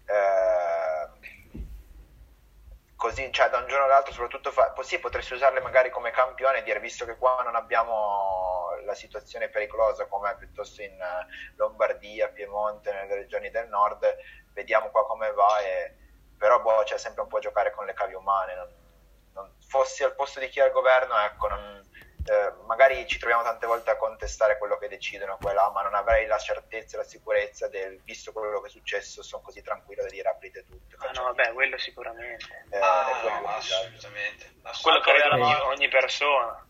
eh, 0.06 1.56
così 2.96 3.30
cioè 3.32 3.48
da 3.48 3.58
un 3.58 3.68
giorno 3.68 3.84
all'altro 3.84 4.12
soprattutto 4.12 4.50
fa, 4.50 4.74
sì, 4.82 4.98
potresti 4.98 5.34
usarle 5.34 5.60
magari 5.60 5.90
come 5.90 6.10
campione 6.10 6.58
e 6.58 6.62
dire 6.62 6.80
visto 6.80 7.04
che 7.04 7.16
qua 7.16 7.42
non 7.44 7.54
abbiamo 7.54 8.70
la 8.84 8.94
situazione 8.94 9.48
pericolosa 9.48 10.06
come 10.06 10.34
piuttosto 10.36 10.82
in 10.82 11.00
eh, 11.00 11.26
Lombardia, 11.56 12.28
Piemonte, 12.28 12.92
nelle 12.92 13.14
regioni 13.14 13.50
del 13.50 13.68
nord 13.68 14.04
vediamo 14.52 14.90
qua 14.90 15.06
come 15.06 15.30
va 15.32 15.60
e 15.60 15.94
però 16.36 16.60
boh, 16.60 16.82
c'è 16.84 16.98
sempre 16.98 17.22
un 17.22 17.28
po' 17.28 17.38
giocare 17.38 17.72
con 17.72 17.86
le 17.86 17.94
cavie 17.94 18.16
umane 18.16 18.54
non, 18.54 18.68
non- 19.34 19.54
fossi 19.60 20.02
al 20.02 20.14
posto 20.14 20.40
di 20.40 20.48
chi 20.48 20.58
è 20.58 20.62
al 20.64 20.72
governo 20.72 21.16
ecco 21.20 21.46
non, 21.48 21.87
eh, 22.28 22.52
magari 22.66 23.06
ci 23.06 23.18
troviamo 23.18 23.42
tante 23.42 23.66
volte 23.66 23.90
a 23.90 23.96
contestare 23.96 24.58
quello 24.58 24.76
che 24.78 24.88
decidono 24.88 25.38
qua 25.40 25.50
e 25.50 25.54
là, 25.54 25.70
ma 25.70 25.82
non 25.82 25.94
avrei 25.94 26.26
la 26.26 26.38
certezza 26.38 26.96
e 26.96 27.00
la 27.00 27.06
sicurezza 27.06 27.68
del 27.68 28.00
visto 28.04 28.32
quello 28.32 28.60
che 28.60 28.68
è 28.68 28.70
successo 28.70 29.22
sono 29.22 29.42
così 29.42 29.62
tranquillo 29.62 30.02
da 30.02 30.08
dire 30.08 30.28
aprite 30.28 30.64
tutto 30.64 30.96
Ah, 30.98 31.10
no 31.12 31.22
vabbè 31.24 31.52
quello 31.52 31.78
sicuramente 31.78 32.66
Eh, 32.70 32.78
Ah, 32.78 33.08
è 33.08 33.20
quello 33.20 33.34
no, 33.36 33.42
che- 33.42 33.48
assolutamente. 33.56 34.44
quello 34.52 34.68
assolutamente. 34.68 35.28
Marco, 35.28 35.34
ogni, 35.34 35.52
aveva- 35.52 35.66
ogni 35.68 35.88
persona 35.88 36.67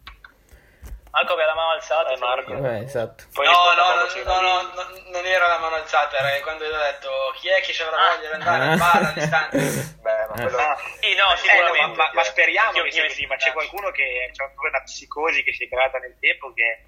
Marco 1.19 1.33
aveva 1.33 1.49
la 1.49 1.55
mano 1.55 1.71
alzata. 1.73 2.11
Eh, 2.11 2.17
Marco. 2.19 2.53
Eh, 2.55 2.83
esatto. 2.85 3.25
Poi 3.35 3.45
No, 3.47 3.73
no, 3.75 3.95
no, 3.95 4.07
no, 4.25 4.41
no, 4.41 4.63
no, 4.63 4.89
non 5.11 5.27
era 5.27 5.49
la 5.49 5.59
mano 5.59 5.75
alzata, 5.75 6.17
era 6.17 6.41
quando 6.43 6.65
io 6.65 6.75
ho 6.77 6.83
detto 6.83 7.11
chi 7.41 7.49
è 7.49 7.61
che 7.61 7.73
ci 7.73 7.83
avrà 7.83 7.97
Ah. 7.99 8.15
voglia 8.15 8.29
di 8.29 8.35
andare 8.35 8.65
al 8.71 8.79
bar 8.79 9.03
all'istante. 9.15 9.59
Beh, 10.01 10.27
ma 10.29 10.35
Eh. 10.35 10.41
quello... 10.43 10.59
Ah. 10.59 10.77
Sì, 11.01 11.15
no, 11.17 11.27
Eh, 11.27 11.31
no, 11.31 11.37
sicuramente. 11.37 11.97
ma, 11.97 12.11
ma 12.15 12.23
speriamo 12.23 12.77
Io- 12.79 12.83
che 12.85 12.93
sia 12.93 13.03
io- 13.03 13.09
così, 13.09 13.27
ma 13.27 13.37
c'è 13.37 13.53
qualcuno 13.53 13.91
che 13.91 14.31
c'è 14.33 14.45
proprio 14.53 14.71
una 14.71 14.83
psicosi 14.83 15.43
che 15.43 15.53
si 15.53 15.65
è 15.65 15.69
creata 15.69 15.99
nel 15.99 16.17
tempo 16.21 16.53
che 16.53 16.85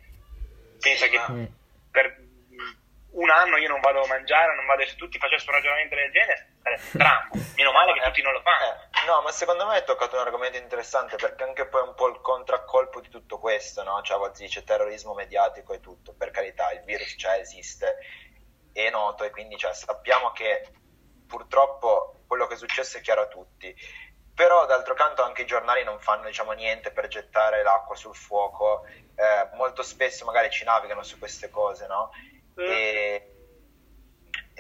pensa 0.80 1.04
Sì, 1.06 1.10
che 1.10 1.18
ma- 1.18 1.46
per 1.90 2.16
un 3.12 3.28
anno 3.28 3.56
io 3.56 3.68
non 3.68 3.80
vado 3.80 4.02
a 4.02 4.06
mangiare, 4.06 4.54
non 4.54 4.66
vado, 4.66 4.86
se 4.86 4.94
tutti 4.94 5.18
facessero 5.18 5.50
un 5.50 5.56
ragionamento 5.56 5.96
del 5.96 6.12
genere, 6.12 6.46
sarebbe 6.62 6.82
strano. 6.82 7.28
Meno 7.58 7.72
male 7.72 7.92
che 7.94 7.98
Eh, 7.98 8.04
tutti 8.04 8.22
non 8.22 8.32
lo 8.32 8.40
fanno. 8.42 8.78
No, 9.10 9.22
ma 9.22 9.32
secondo 9.32 9.66
me 9.66 9.74
hai 9.74 9.84
toccato 9.84 10.14
un 10.14 10.22
argomento 10.22 10.56
interessante 10.56 11.16
perché 11.16 11.42
anche 11.42 11.66
poi 11.66 11.82
un 11.82 11.94
po' 11.94 12.08
il 12.08 12.20
contraccolpo 12.20 13.00
di 13.00 13.08
tutto 13.08 13.38
questo, 13.38 13.82
no? 13.82 14.00
Cioè, 14.02 14.16
a 14.16 14.20
volte 14.20 14.36
si 14.36 14.42
dice 14.44 14.62
terrorismo 14.62 15.14
mediatico 15.14 15.72
e 15.72 15.80
tutto, 15.80 16.14
per 16.14 16.30
carità, 16.30 16.70
il 16.70 16.82
virus 16.84 17.16
c'è, 17.16 17.38
esiste, 17.38 17.98
è 18.72 18.88
noto 18.90 19.24
e 19.24 19.30
quindi 19.30 19.56
cioè, 19.56 19.74
sappiamo 19.74 20.30
che 20.30 20.72
purtroppo 21.26 22.20
quello 22.28 22.46
che 22.46 22.54
è 22.54 22.56
successo 22.56 22.98
è 22.98 23.00
chiaro 23.00 23.22
a 23.22 23.26
tutti. 23.26 23.74
Però 24.32 24.64
d'altro 24.64 24.94
canto 24.94 25.22
anche 25.22 25.42
i 25.42 25.46
giornali 25.46 25.82
non 25.82 25.98
fanno 25.98 26.26
diciamo, 26.26 26.52
niente 26.52 26.92
per 26.92 27.08
gettare 27.08 27.62
l'acqua 27.64 27.96
sul 27.96 28.14
fuoco, 28.14 28.86
eh, 28.86 29.48
molto 29.54 29.82
spesso 29.82 30.24
magari 30.24 30.50
ci 30.50 30.64
navigano 30.64 31.02
su 31.02 31.18
queste 31.18 31.50
cose, 31.50 31.86
no? 31.88 32.10
E, 32.56 33.29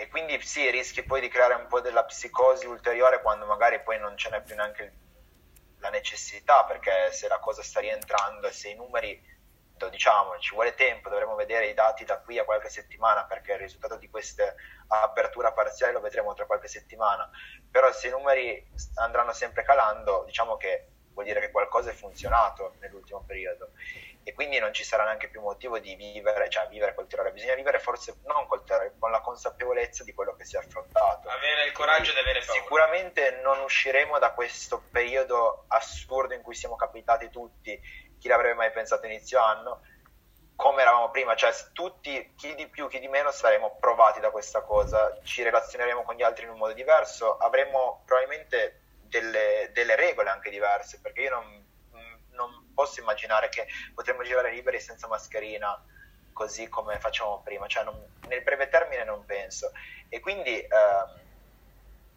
e 0.00 0.08
quindi 0.08 0.40
sì, 0.40 0.70
rischi 0.70 1.02
poi 1.02 1.20
di 1.20 1.28
creare 1.28 1.52
un 1.52 1.66
po' 1.66 1.82
della 1.82 2.04
psicosi 2.04 2.64
ulteriore 2.64 3.20
quando 3.20 3.44
magari 3.44 3.82
poi 3.82 3.98
non 3.98 4.16
ce 4.16 4.30
n'è 4.30 4.40
più 4.40 4.54
neanche 4.54 4.94
la 5.76 5.90
necessità, 5.90 6.64
perché 6.64 7.12
se 7.12 7.28
la 7.28 7.38
cosa 7.38 7.62
sta 7.62 7.80
rientrando 7.80 8.46
e 8.46 8.52
se 8.52 8.70
i 8.70 8.74
numeri, 8.74 9.22
lo 9.76 9.88
diciamo, 9.90 10.38
ci 10.38 10.54
vuole 10.54 10.74
tempo, 10.74 11.10
dovremo 11.10 11.34
vedere 11.34 11.66
i 11.66 11.74
dati 11.74 12.06
da 12.06 12.18
qui 12.18 12.38
a 12.38 12.44
qualche 12.44 12.70
settimana, 12.70 13.24
perché 13.24 13.52
il 13.52 13.58
risultato 13.58 13.96
di 13.96 14.08
questa 14.08 14.54
apertura 14.88 15.52
parziale 15.52 15.92
lo 15.92 16.00
vedremo 16.00 16.32
tra 16.32 16.46
qualche 16.46 16.68
settimana, 16.68 17.30
però 17.70 17.92
se 17.92 18.08
i 18.08 18.10
numeri 18.10 18.66
andranno 18.94 19.34
sempre 19.34 19.64
calando, 19.64 20.24
diciamo 20.24 20.56
che 20.56 20.92
vuol 21.12 21.26
dire 21.26 21.40
che 21.40 21.50
qualcosa 21.50 21.90
è 21.90 21.94
funzionato 21.94 22.74
nell'ultimo 22.78 23.22
periodo 23.22 23.72
e 24.22 24.32
quindi 24.34 24.58
non 24.58 24.72
ci 24.72 24.84
sarà 24.84 25.04
neanche 25.04 25.28
più 25.28 25.40
motivo 25.40 25.78
di 25.78 25.94
vivere, 25.94 26.48
cioè 26.50 26.68
vivere 26.68 26.94
col 26.94 27.06
terrore, 27.06 27.32
bisogna 27.32 27.54
vivere 27.54 27.78
forse 27.78 28.18
non 28.24 28.46
col 28.46 28.64
terrore, 28.64 28.94
con 28.98 29.10
la 29.10 29.20
consapevolezza 29.20 30.04
di 30.04 30.12
quello 30.12 30.34
che 30.34 30.44
si 30.44 30.56
è 30.56 30.58
affrontato. 30.58 31.28
Avere 31.28 31.64
il 31.64 31.72
coraggio 31.72 32.12
di 32.12 32.18
avere 32.18 32.40
paura. 32.44 32.60
Sicuramente 32.60 33.40
non 33.42 33.60
usciremo 33.60 34.18
da 34.18 34.32
questo 34.32 34.82
periodo 34.90 35.64
assurdo 35.68 36.34
in 36.34 36.42
cui 36.42 36.54
siamo 36.54 36.76
capitati 36.76 37.30
tutti, 37.30 37.80
chi 38.18 38.28
l'avrebbe 38.28 38.54
mai 38.54 38.70
pensato 38.70 39.06
inizio 39.06 39.40
anno, 39.40 39.82
come 40.54 40.82
eravamo 40.82 41.10
prima, 41.10 41.34
cioè 41.34 41.52
tutti, 41.72 42.34
chi 42.36 42.54
di 42.54 42.68
più, 42.68 42.86
chi 42.88 42.98
di 42.98 43.08
meno, 43.08 43.30
saremo 43.30 43.78
provati 43.80 44.20
da 44.20 44.30
questa 44.30 44.60
cosa, 44.60 45.18
ci 45.24 45.42
relazioneremo 45.42 46.02
con 46.02 46.14
gli 46.14 46.22
altri 46.22 46.44
in 46.44 46.50
un 46.50 46.58
modo 46.58 46.74
diverso, 46.74 47.38
avremo 47.38 48.02
probabilmente 48.04 48.82
delle, 49.00 49.70
delle 49.72 49.96
regole 49.96 50.28
anche 50.28 50.50
diverse, 50.50 51.00
perché 51.00 51.22
io 51.22 51.30
non 51.30 51.59
posso 52.80 53.00
immaginare 53.00 53.50
che 53.50 53.66
potremmo 53.92 54.22
girare 54.22 54.50
liberi 54.52 54.80
senza 54.80 55.06
mascherina 55.06 55.68
così 56.32 56.68
come 56.68 56.98
facciamo 56.98 57.42
prima, 57.42 57.66
cioè 57.66 57.84
non- 57.84 58.08
nel 58.28 58.42
breve 58.42 58.68
termine 58.68 59.04
non 59.04 59.24
penso. 59.26 59.70
E 60.08 60.20
quindi 60.20 60.58
ehm, 60.58 61.28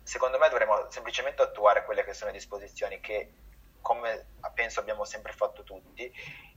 secondo 0.02 0.38
me 0.38 0.48
dovremmo 0.50 0.90
semplicemente 0.90 1.42
attuare 1.42 1.84
quelle 1.84 2.04
che 2.06 2.14
sono 2.14 2.32
le 2.32 2.38
disposizioni 2.38 3.00
che 3.02 3.34
come 3.82 4.30
penso 4.54 4.80
abbiamo 4.80 5.04
sempre 5.04 5.34
fatto 5.34 5.64
tutti 5.64 6.10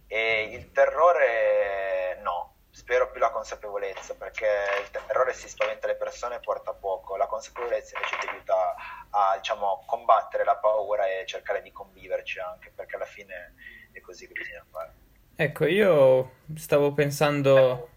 e 0.06 0.42
il 0.52 0.70
terrore 0.70 2.18
no. 2.22 2.52
Spero 2.76 3.10
più 3.10 3.20
la 3.20 3.30
consapevolezza, 3.30 4.16
perché 4.16 4.46
il 4.82 4.90
terrore 4.90 5.32
si 5.32 5.48
spaventa 5.48 5.86
le 5.86 5.96
persone 5.96 6.34
e 6.36 6.40
porta 6.40 6.74
poco, 6.74 7.16
la 7.16 7.26
consapevolezza 7.26 7.96
invece 7.96 8.18
ti 8.18 8.28
aiuta 8.28 8.74
a 9.10 9.34
diciamo, 9.38 9.82
combattere 9.86 10.44
la 10.44 10.58
paura 10.58 11.06
e 11.06 11.24
cercare 11.24 11.62
di 11.62 11.72
conviverci 11.72 12.38
anche, 12.38 12.72
perché 12.72 12.96
alla 12.96 13.06
fine 13.06 13.54
è 13.96 14.00
così 14.00 14.26
che 14.26 14.34
bisogna 14.34 14.64
fare. 14.70 14.92
Ecco, 15.36 15.66
io 15.66 16.32
stavo 16.54 16.92
pensando 16.92 17.90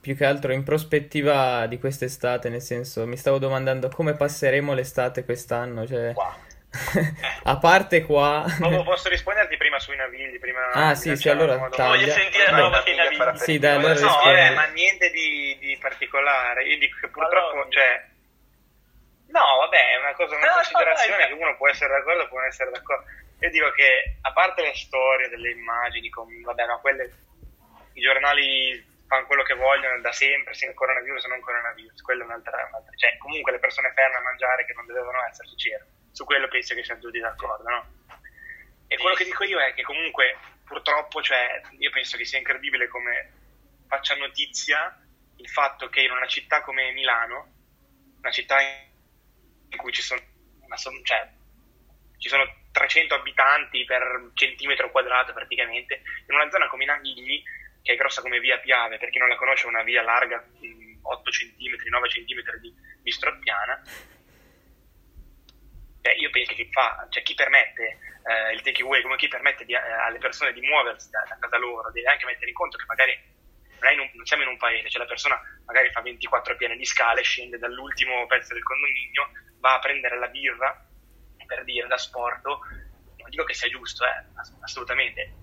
più 0.00 0.16
che 0.16 0.24
altro 0.24 0.52
in 0.52 0.64
prospettiva 0.64 1.66
di 1.66 1.78
quest'estate, 1.78 2.48
nel 2.48 2.62
senso 2.62 3.06
mi 3.06 3.16
stavo 3.16 3.38
domandando 3.38 3.88
come 3.88 4.14
passeremo 4.14 4.72
l'estate 4.72 5.24
quest'anno, 5.24 5.86
cioè... 5.86 6.12
Qua. 6.12 6.48
a 7.42 7.58
parte 7.58 8.02
qua... 8.04 8.44
No, 8.60 8.82
posso 8.84 9.08
risponderti 9.08 9.56
prima 9.56 9.78
sui 9.78 9.96
navigli? 9.96 10.38
Prima 10.38 10.70
ah, 10.70 10.94
sì, 10.94 11.16
sì, 11.16 11.28
allora 11.28 11.56
Voglio 11.56 12.10
sentire 12.12 12.50
la 12.50 12.58
roba 12.58 12.80
dei 12.82 12.94
navigli. 12.94 13.36
Sì, 13.38 13.58
dai, 13.58 13.76
allora 13.76 13.98
no, 13.98 14.06
vabbè, 14.06 14.54
ma 14.54 14.66
niente 14.66 15.10
di, 15.10 15.56
di, 15.60 15.76
particolare. 15.78 16.64
Io 16.64 16.78
dico 16.78 16.96
che 17.00 17.08
purtroppo, 17.08 17.52
allora, 17.52 17.68
cioè... 17.70 18.08
No, 19.26 19.44
vabbè, 19.60 19.76
è 19.76 19.98
una 19.98 20.14
cosa, 20.14 20.36
una 20.36 20.46
no, 20.46 20.52
considerazione 20.54 21.26
che 21.26 21.32
uno 21.34 21.56
può 21.56 21.68
essere 21.68 21.92
d'accordo, 21.92 22.28
può 22.28 22.38
non 22.38 22.46
essere 22.46 22.70
d'accordo. 22.70 23.04
Io 23.40 23.50
dico 23.50 23.70
che, 23.72 24.18
a 24.20 24.32
parte 24.32 24.62
le 24.62 24.74
storie 24.74 25.28
delle 25.28 25.50
immagini, 25.50 26.08
con, 26.10 26.26
vabbè, 26.42 26.66
no, 26.66 26.80
quelle... 26.80 27.28
I 27.92 28.00
giornali 28.00 28.86
fanno 29.06 29.26
quello 29.26 29.42
che 29.42 29.54
vogliono 29.54 30.00
da 30.00 30.12
sempre, 30.12 30.54
sia 30.54 30.72
coronavirus 30.72 31.24
o 31.24 31.28
non 31.28 31.40
coronavirus, 31.40 32.00
quello 32.02 32.22
è 32.22 32.26
un'altra, 32.26 32.64
un'altra, 32.68 32.94
cioè 32.96 33.16
comunque 33.18 33.50
le 33.50 33.58
persone 33.58 33.92
ferme 33.92 34.16
a 34.16 34.22
mangiare 34.22 34.64
che 34.64 34.72
non 34.72 34.86
dovevano 34.86 35.18
esserci 35.28 35.56
c'erano 35.56 35.98
su 36.12 36.24
quello 36.24 36.48
penso 36.48 36.74
che 36.74 36.84
siamo 36.84 37.00
tutti 37.00 37.18
d'accordo, 37.18 37.68
no? 37.68 37.98
E 38.86 38.96
quello 38.96 39.14
che 39.14 39.24
dico 39.24 39.44
io 39.44 39.60
è 39.60 39.72
che 39.74 39.82
comunque 39.82 40.36
purtroppo, 40.64 41.22
cioè, 41.22 41.60
io 41.78 41.90
penso 41.90 42.16
che 42.16 42.24
sia 42.24 42.38
incredibile 42.38 42.88
come 42.88 43.32
faccia 43.86 44.14
notizia 44.16 45.00
il 45.36 45.48
fatto 45.48 45.88
che 45.88 46.02
in 46.02 46.10
una 46.10 46.26
città 46.26 46.60
come 46.62 46.92
Milano, 46.92 47.52
una 48.18 48.30
città 48.30 48.60
in 48.60 49.76
cui 49.76 49.92
ci 49.92 50.02
sono, 50.02 50.20
una, 50.60 50.76
cioè, 50.76 51.28
ci 52.18 52.28
sono 52.28 52.44
300 52.80 53.14
abitanti 53.14 53.84
per 53.84 54.30
centimetro 54.32 54.90
quadrato 54.90 55.34
praticamente, 55.34 56.00
in 56.26 56.34
una 56.34 56.48
zona 56.48 56.66
come 56.68 56.86
Navigli, 56.86 57.42
che 57.82 57.92
è 57.92 57.96
grossa 57.96 58.22
come 58.22 58.40
via 58.40 58.58
Piave, 58.58 58.96
per 58.96 59.10
chi 59.10 59.18
non 59.18 59.28
la 59.28 59.36
conosce 59.36 59.66
è 59.66 59.68
una 59.68 59.82
via 59.82 60.02
larga 60.02 60.42
8 61.02 61.30
cm, 61.30 61.76
9 61.90 62.08
cm 62.08 62.58
di, 62.58 62.74
di 63.02 63.10
stroppiana, 63.10 63.82
cioè, 66.00 66.14
io 66.16 66.30
penso 66.30 66.54
che 66.54 66.68
fa, 66.72 67.06
cioè, 67.10 67.22
chi 67.22 67.34
permette 67.34 67.98
eh, 68.24 68.54
il 68.54 68.62
takeaway, 68.62 69.02
come 69.02 69.16
chi 69.16 69.28
permette 69.28 69.66
di, 69.66 69.74
eh, 69.74 69.76
alle 69.76 70.18
persone 70.18 70.54
di 70.54 70.62
muoversi 70.62 71.10
da, 71.10 71.22
da, 71.28 71.36
casa 71.38 71.58
loro, 71.58 71.90
deve 71.92 72.08
anche 72.08 72.24
mettere 72.24 72.48
in 72.48 72.54
conto 72.54 72.78
che 72.78 72.86
magari 72.86 73.12
non, 73.94 74.08
non, 74.14 74.24
siamo 74.24 74.42
in 74.44 74.48
un 74.48 74.56
paese, 74.56 74.88
cioè 74.88 75.02
la 75.02 75.08
persona 75.08 75.38
magari 75.66 75.90
fa 75.90 76.00
24 76.00 76.56
piani 76.56 76.76
di 76.78 76.86
scale, 76.86 77.20
scende 77.20 77.58
dall'ultimo 77.58 78.26
pezzo 78.26 78.54
del 78.54 78.62
condominio, 78.62 79.30
va 79.58 79.74
a 79.74 79.78
prendere 79.80 80.18
la 80.18 80.28
birra, 80.28 80.89
per 81.50 81.64
dire, 81.64 81.88
da 81.88 81.98
sporto, 81.98 82.60
non 83.16 83.28
dico 83.28 83.42
che 83.42 83.54
sia 83.54 83.68
giusto, 83.68 84.04
eh, 84.04 84.24
assolutamente. 84.62 85.34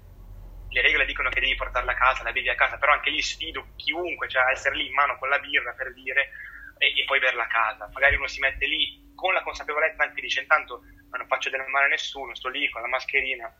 Le 0.70 0.82
regole 0.82 1.06
dicono 1.06 1.30
che 1.30 1.42
devi 1.42 1.56
portarla 1.56 1.92
a 1.92 1.96
casa, 1.96 2.24
la 2.24 2.32
bevi 2.32 2.50
a 2.50 2.56
casa, 2.56 2.78
però 2.78 2.94
anche 2.94 3.10
lì 3.10 3.22
sfido 3.22 3.68
chiunque, 3.76 4.30
cioè 4.30 4.52
essere 4.52 4.76
lì 4.76 4.88
in 4.88 4.94
mano 4.94 5.18
con 5.18 5.28
la 5.28 5.40
birra 5.40 5.74
per 5.74 5.94
dire 5.94 6.30
e, 6.78 7.02
e 7.02 7.04
poi 7.06 7.20
berla 7.20 7.44
a 7.44 7.48
casa. 7.48 7.90
Magari 7.92 8.16
uno 8.16 8.28
si 8.28 8.40
mette 8.40 8.66
lì 8.66 9.12
con 9.16 9.34
la 9.34 9.44
consapevolezza 9.44 10.04
anche 10.04 10.22
dice 10.22 10.42
intanto 10.42 10.84
non 11.10 11.28
faccio 11.28 11.50
del 11.50 11.66
male 11.68 11.86
a 11.86 11.90
nessuno, 11.90 12.36
sto 12.36 12.50
lì 12.50 12.70
con 12.70 12.82
la 12.82 12.88
mascherina. 12.88 13.52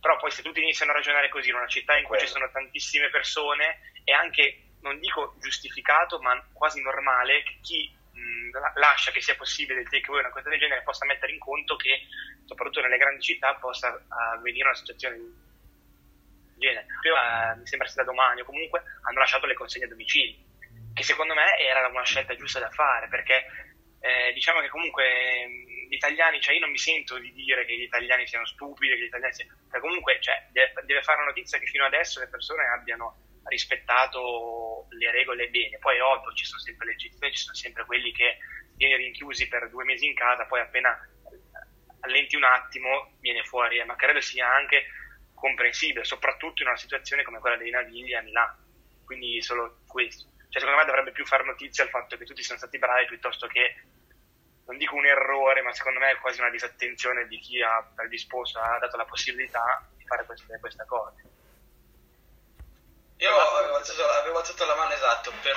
Però 0.00 0.18
poi 0.18 0.30
se 0.30 0.42
tutti 0.42 0.60
iniziano 0.60 0.92
a 0.92 0.94
ragionare 0.94 1.28
così 1.28 1.48
in 1.48 1.54
una 1.54 1.66
città 1.66 1.96
in 1.96 2.04
cui 2.04 2.16
Quello. 2.16 2.26
ci 2.26 2.32
sono 2.32 2.50
tantissime 2.50 3.08
persone 3.08 3.92
è 4.04 4.12
anche, 4.12 4.74
non 4.80 4.98
dico 4.98 5.36
giustificato, 5.38 6.20
ma 6.20 6.40
quasi 6.52 6.82
normale 6.82 7.42
che 7.44 7.58
chi 7.62 7.96
lascia 8.74 9.10
che 9.10 9.20
sia 9.20 9.34
possibile 9.34 9.80
il 9.80 9.88
takeaway 9.88 10.20
una 10.20 10.30
cosa 10.30 10.48
del 10.48 10.58
genere 10.58 10.82
possa 10.82 11.06
mettere 11.06 11.32
in 11.32 11.38
conto 11.38 11.76
che 11.76 12.06
soprattutto 12.44 12.80
nelle 12.82 12.98
grandi 12.98 13.22
città 13.22 13.54
possa 13.54 14.04
avvenire 14.08 14.64
una 14.64 14.74
situazione 14.74 15.16
di 15.16 15.32
genere. 16.58 16.86
Uh, 17.02 17.58
mi 17.58 17.66
sembra 17.66 17.88
sia 17.88 18.02
da 18.02 18.10
domani 18.10 18.40
o 18.40 18.44
comunque 18.44 18.82
hanno 19.02 19.18
lasciato 19.18 19.46
le 19.46 19.54
consegne 19.54 19.86
a 19.86 19.88
domicilio, 19.88 20.36
che 20.94 21.02
secondo 21.02 21.34
me 21.34 21.58
era 21.58 21.86
una 21.86 22.04
scelta 22.04 22.36
giusta 22.36 22.60
da 22.60 22.70
fare 22.70 23.08
perché 23.08 23.44
eh, 24.00 24.32
diciamo 24.32 24.60
che 24.60 24.68
comunque 24.68 25.48
gli 25.88 25.94
italiani, 25.94 26.40
cioè 26.40 26.54
io 26.54 26.60
non 26.60 26.70
mi 26.70 26.78
sento 26.78 27.18
di 27.18 27.32
dire 27.32 27.64
che 27.64 27.76
gli 27.76 27.82
italiani 27.82 28.26
siano 28.26 28.46
stupidi, 28.46 28.92
che 28.92 28.98
gli 28.98 29.06
italiani 29.06 29.32
siano, 29.32 29.56
cioè 29.70 29.80
comunque 29.80 30.20
cioè, 30.20 30.48
deve, 30.50 30.72
deve, 30.84 31.02
fare 31.02 31.18
una 31.18 31.28
notizia 31.28 31.58
che 31.58 31.66
fino 31.66 31.84
adesso 31.84 32.18
le 32.18 32.28
persone 32.28 32.66
abbiano 32.66 33.16
rispettato 33.44 34.86
le 34.90 35.10
regole 35.10 35.48
bene, 35.48 35.78
poi 35.78 35.96
è 35.96 36.02
ovvio 36.02 36.32
ci 36.32 36.44
sono 36.44 36.60
sempre 36.60 36.86
le 36.86 36.92
eccezioni, 36.92 37.32
ci 37.32 37.42
sono 37.42 37.54
sempre 37.54 37.84
quelli 37.84 38.12
che 38.12 38.38
viene 38.76 38.96
rinchiusi 38.96 39.48
per 39.48 39.68
due 39.68 39.84
mesi 39.84 40.06
in 40.06 40.14
casa, 40.14 40.46
poi 40.46 40.60
appena 40.60 40.98
allenti 42.00 42.36
un 42.36 42.44
attimo 42.44 43.12
viene 43.20 43.44
fuori, 43.44 43.78
eh, 43.78 43.84
ma 43.84 43.96
credo 43.96 44.20
sia 44.20 44.48
anche 44.48 44.86
comprensibile, 45.34 46.04
soprattutto 46.04 46.62
in 46.62 46.68
una 46.68 46.76
situazione 46.76 47.22
come 47.22 47.40
quella 47.40 47.56
dei 47.56 47.70
Navigli 47.70 48.14
a 48.14 48.22
Milano, 48.22 48.56
quindi 49.04 49.40
solo 49.42 49.78
questo. 49.86 50.30
Cioè, 50.48 50.60
secondo 50.60 50.80
me 50.80 50.84
dovrebbe 50.84 51.12
più 51.12 51.24
fare 51.24 51.44
notizia 51.44 51.84
il 51.84 51.90
fatto 51.90 52.16
che 52.16 52.24
tutti 52.24 52.42
siano 52.42 52.60
stati 52.60 52.78
bravi 52.78 53.06
piuttosto 53.06 53.46
che, 53.46 53.74
non 54.66 54.76
dico 54.76 54.94
un 54.96 55.06
errore, 55.06 55.62
ma 55.62 55.72
secondo 55.72 55.98
me 55.98 56.10
è 56.10 56.18
quasi 56.18 56.40
una 56.40 56.50
disattenzione 56.50 57.26
di 57.26 57.38
chi 57.38 57.62
ha 57.62 57.82
predisposto, 57.94 58.58
ha 58.60 58.78
dato 58.78 58.96
la 58.96 59.04
possibilità 59.04 59.88
di 59.96 60.04
fare 60.04 60.24
questa, 60.24 60.58
questa 60.58 60.84
cosa. 60.84 61.14
Io 63.16 63.30
avevo 63.30 64.31
alzato, 64.42 64.66
la 64.66 64.74
mano 64.74 64.92
esatto 64.92 65.32
per, 65.40 65.56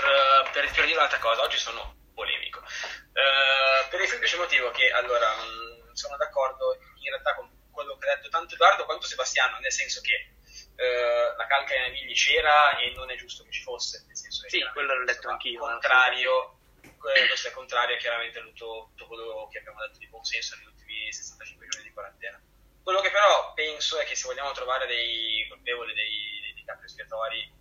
per, 0.51 0.71
per, 0.71 0.85
dire 0.85 0.95
un'altra 0.95 1.19
cosa, 1.19 1.41
oggi 1.41 1.57
sono 1.57 1.97
polemico, 2.13 2.59
uh, 2.59 3.89
per 3.89 3.99
il 3.99 4.07
semplice 4.07 4.37
motivo 4.37 4.71
che 4.71 4.89
allora 4.91 5.33
mh, 5.35 5.93
sono 5.93 6.15
d'accordo 6.17 6.77
in 7.01 7.09
realtà 7.09 7.35
con 7.35 7.49
quello 7.71 7.97
che 7.97 8.09
ha 8.09 8.15
detto 8.15 8.29
tanto 8.29 8.53
Edoardo 8.53 8.85
quanto 8.85 9.07
Sebastiano, 9.07 9.57
nel 9.59 9.71
senso 9.71 10.01
che 10.01 10.35
uh, 10.77 11.35
la 11.35 11.45
calca 11.47 11.73
ai 11.73 11.81
navigli 11.81 12.13
c'era 12.13 12.77
e 12.77 12.93
non 12.95 13.11
è 13.11 13.15
giusto 13.15 13.43
che 13.43 13.51
ci 13.51 13.63
fosse, 13.63 14.03
nel 14.07 14.15
senso 14.15 14.43
che 14.43 14.49
sì, 14.49 14.63
quello 14.71 14.95
l'ho 14.95 15.03
letto 15.03 15.29
anch'io. 15.29 15.59
Contrario, 15.59 16.59
questo 16.97 17.49
è 17.49 17.51
contrario 17.51 17.97
chiaramente 17.97 18.39
a 18.39 18.43
tutto, 18.43 18.91
tutto, 18.95 19.07
quello 19.07 19.47
che 19.51 19.59
abbiamo 19.59 19.79
detto 19.81 19.97
di 19.97 20.07
buon 20.07 20.23
senso 20.23 20.55
negli 20.55 20.67
ultimi 20.67 21.11
65 21.11 21.67
giorni 21.67 21.87
di 21.87 21.93
quarantena. 21.93 22.41
Quello 22.83 23.01
che 23.01 23.09
però 23.09 23.53
penso 23.53 23.97
è 23.97 24.05
che 24.05 24.15
se 24.15 24.27
vogliamo 24.27 24.51
trovare 24.51 24.85
dei 24.85 25.47
colpevoli 25.49 25.93
dei, 25.95 26.39
dei, 26.41 26.53
dei 26.53 26.85
espiatori 26.85 27.54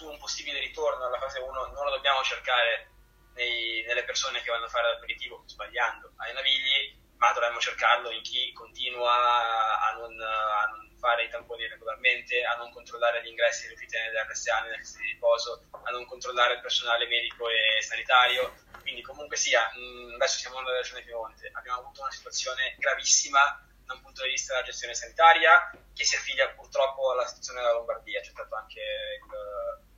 su 0.00 0.08
un 0.08 0.18
possibile 0.18 0.58
ritorno 0.60 1.04
alla 1.04 1.18
fase 1.18 1.40
1 1.40 1.52
non 1.52 1.84
lo 1.84 1.90
dobbiamo 1.90 2.22
cercare 2.22 2.88
nei, 3.34 3.82
nelle 3.84 4.04
persone 4.04 4.40
che 4.40 4.50
vanno 4.50 4.64
a 4.64 4.68
fare 4.68 4.94
l'aperitivo 4.94 5.42
sbagliando. 5.44 6.14
Ai 6.16 6.32
navigli, 6.32 6.96
ma 7.18 7.32
dovremmo 7.32 7.60
cercarlo 7.60 8.10
in 8.10 8.22
chi 8.22 8.50
continua 8.54 9.12
a 9.12 9.92
non, 9.98 10.18
a 10.18 10.64
non 10.72 10.96
fare 10.98 11.24
i 11.24 11.28
tamponi 11.28 11.68
regolarmente, 11.68 12.42
a 12.44 12.56
non 12.56 12.72
controllare 12.72 13.22
gli 13.22 13.28
ingressi 13.28 13.66
e 13.66 13.68
le 13.68 13.74
uscite 13.74 14.00
nelle 14.00 14.24
RSA, 14.24 14.62
nelle 14.62 14.76
case 14.78 14.98
di 15.00 15.06
riposo, 15.08 15.68
a 15.70 15.90
non 15.90 16.06
controllare 16.06 16.54
il 16.54 16.60
personale 16.60 17.06
medico 17.06 17.50
e 17.50 17.82
sanitario. 17.82 18.54
Quindi 18.80 19.02
comunque 19.02 19.36
sia, 19.36 19.68
mh, 19.68 20.14
adesso 20.14 20.38
siamo 20.38 20.60
nella 20.60 20.80
regione 20.80 21.02
Piemonte, 21.02 21.50
abbiamo 21.52 21.80
avuto 21.80 22.00
una 22.00 22.10
situazione 22.10 22.74
gravissima 22.78 23.66
da 23.84 23.92
un 23.92 24.00
punto 24.00 24.22
di 24.22 24.30
vista 24.30 24.54
della 24.54 24.64
gestione 24.64 24.94
sanitaria 24.94 25.70
che 25.92 26.04
si 26.04 26.16
affiglia 26.16 26.48
purtroppo 26.50 27.10
alla 27.10 27.26
situazione 27.26 27.60
della 27.60 27.74
Lombardia, 27.74 28.20
c'è 28.20 28.30
stato 28.30 28.54
anche 28.54 28.80
il, 28.80 29.89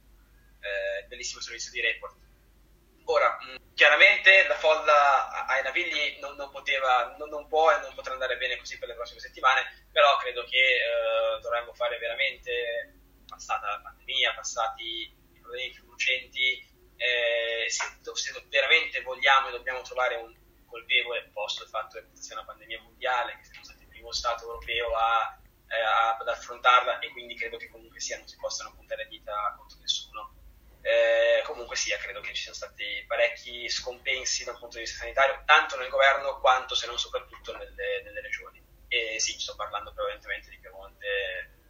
eh, 0.63 1.05
bellissimo 1.07 1.41
servizio 1.41 1.73
di 1.73 1.81
report. 1.81 2.17
Ora, 3.05 3.37
mh, 3.41 3.75
chiaramente 3.75 4.47
la 4.47 4.55
folla 4.55 5.47
ai 5.47 5.63
Navigli 5.63 6.19
non, 6.21 6.37
non, 6.37 6.51
poteva, 6.51 7.15
non, 7.19 7.29
non, 7.29 7.49
può 7.49 7.73
e 7.73 7.81
non 7.81 7.95
potrà 7.95 8.13
andare 8.13 8.37
bene 8.37 8.57
così 8.57 8.79
per 8.79 8.89
le 8.89 8.95
prossime 8.95 9.21
settimane, 9.21 9.87
però 9.91 10.17
credo 10.19 10.45
che 10.45 10.57
eh, 10.57 11.41
dovremmo 11.41 11.75
fare 11.75 11.99
veramente, 11.99 12.95
passata 13.27 13.67
la 13.67 13.81
pandemia, 13.81 14.35
passati 14.35 15.15
i 15.33 15.41
problemi 15.41 15.71
più 15.71 15.85
urgenti, 15.87 16.71
eh, 16.97 17.69
se, 17.69 17.85
se, 18.15 18.45
veramente 18.49 19.03
vogliamo 19.03 19.49
e 19.49 19.53
dobbiamo 19.53 19.83
trovare 19.83 20.17
un 20.17 20.35
colpevole, 20.67 21.31
posto 21.33 21.65
il 21.65 21.69
fatto 21.69 21.99
che 21.99 22.07
sia 22.13 22.37
una 22.37 22.47
pandemia 22.47 22.81
mondiale, 22.81 23.37
che 23.39 23.45
siamo 23.45 23.65
stati 23.65 23.83
il 23.83 23.89
primo 23.89 24.13
Stato 24.13 24.45
europeo 24.45 24.95
a, 24.95 25.39
eh, 25.69 25.81
ad 26.21 26.29
affrontarla 26.29 27.01
e 27.01 27.11
quindi 27.11 27.35
credo 27.35 27.57
che 27.57 27.69
comunque 27.69 28.01
sia 28.01 28.19
non 28.19 28.29
si 28.29 28.37
possano 28.37 28.75
puntare 28.75 29.09
dita 29.09 29.55
contro 29.59 29.79
nessuno 29.81 30.42
eh, 30.83 31.43
comunque 31.45 31.77
sia, 31.77 31.97
credo 31.97 32.21
che 32.21 32.35
ci 32.35 32.43
siano 32.43 32.57
stati 32.57 32.85
parecchi 33.07 33.69
scompensi 33.69 34.45
dal 34.45 34.59
punto 34.59 34.77
di 34.77 34.83
vista 34.83 34.99
sanitario, 34.99 35.43
tanto 35.47 35.79
nel 35.79 35.89
governo 35.89 36.41
quanto 36.41 36.75
se 36.75 36.87
non 36.87 36.99
soprattutto 36.99 37.57
nelle, 37.57 38.03
nelle 38.05 38.21
regioni. 38.21 38.61
E 38.89 39.19
sì, 39.21 39.39
sto 39.39 39.55
parlando 39.55 39.93
prevalentemente 39.93 40.51
di 40.51 40.59
Piemonte 40.59 41.07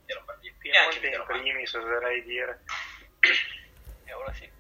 e 0.07 0.15
Lombardia. 0.15 0.53
Piemonte 0.59 1.01
e 1.01 1.15
anche 1.15 1.17
in 1.17 1.25
primis, 1.27 1.75
oserei 1.75 2.23
dire. 2.25 2.61
E 4.05 4.13
ora 4.15 4.33
sì. 4.33 4.51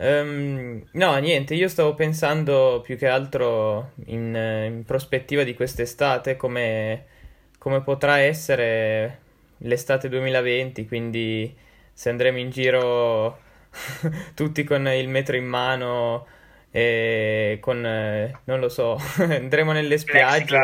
Um, 0.00 0.88
no, 0.92 1.16
niente, 1.18 1.54
io 1.54 1.68
stavo 1.68 1.94
pensando 1.94 2.80
più 2.82 2.96
che 2.96 3.06
altro 3.06 3.92
in, 4.06 4.34
in 4.34 4.84
prospettiva 4.86 5.42
di 5.42 5.54
quest'estate 5.54 6.36
come, 6.36 7.06
come 7.58 7.82
potrà 7.82 8.18
essere 8.18 9.20
l'estate 9.58 10.08
2020, 10.08 10.86
quindi 10.86 11.56
se 11.92 12.08
andremo 12.10 12.38
in 12.38 12.50
giro 12.50 13.46
tutti 14.34 14.64
con 14.64 14.86
il 14.88 15.08
metro 15.08 15.36
in 15.36 15.46
mano 15.46 16.26
e 16.70 17.58
con, 17.60 17.84
eh, 17.84 18.40
non 18.44 18.60
lo 18.60 18.68
so, 18.68 18.96
andremo 19.18 19.72
nelle 19.72 19.98
spiagge. 19.98 20.58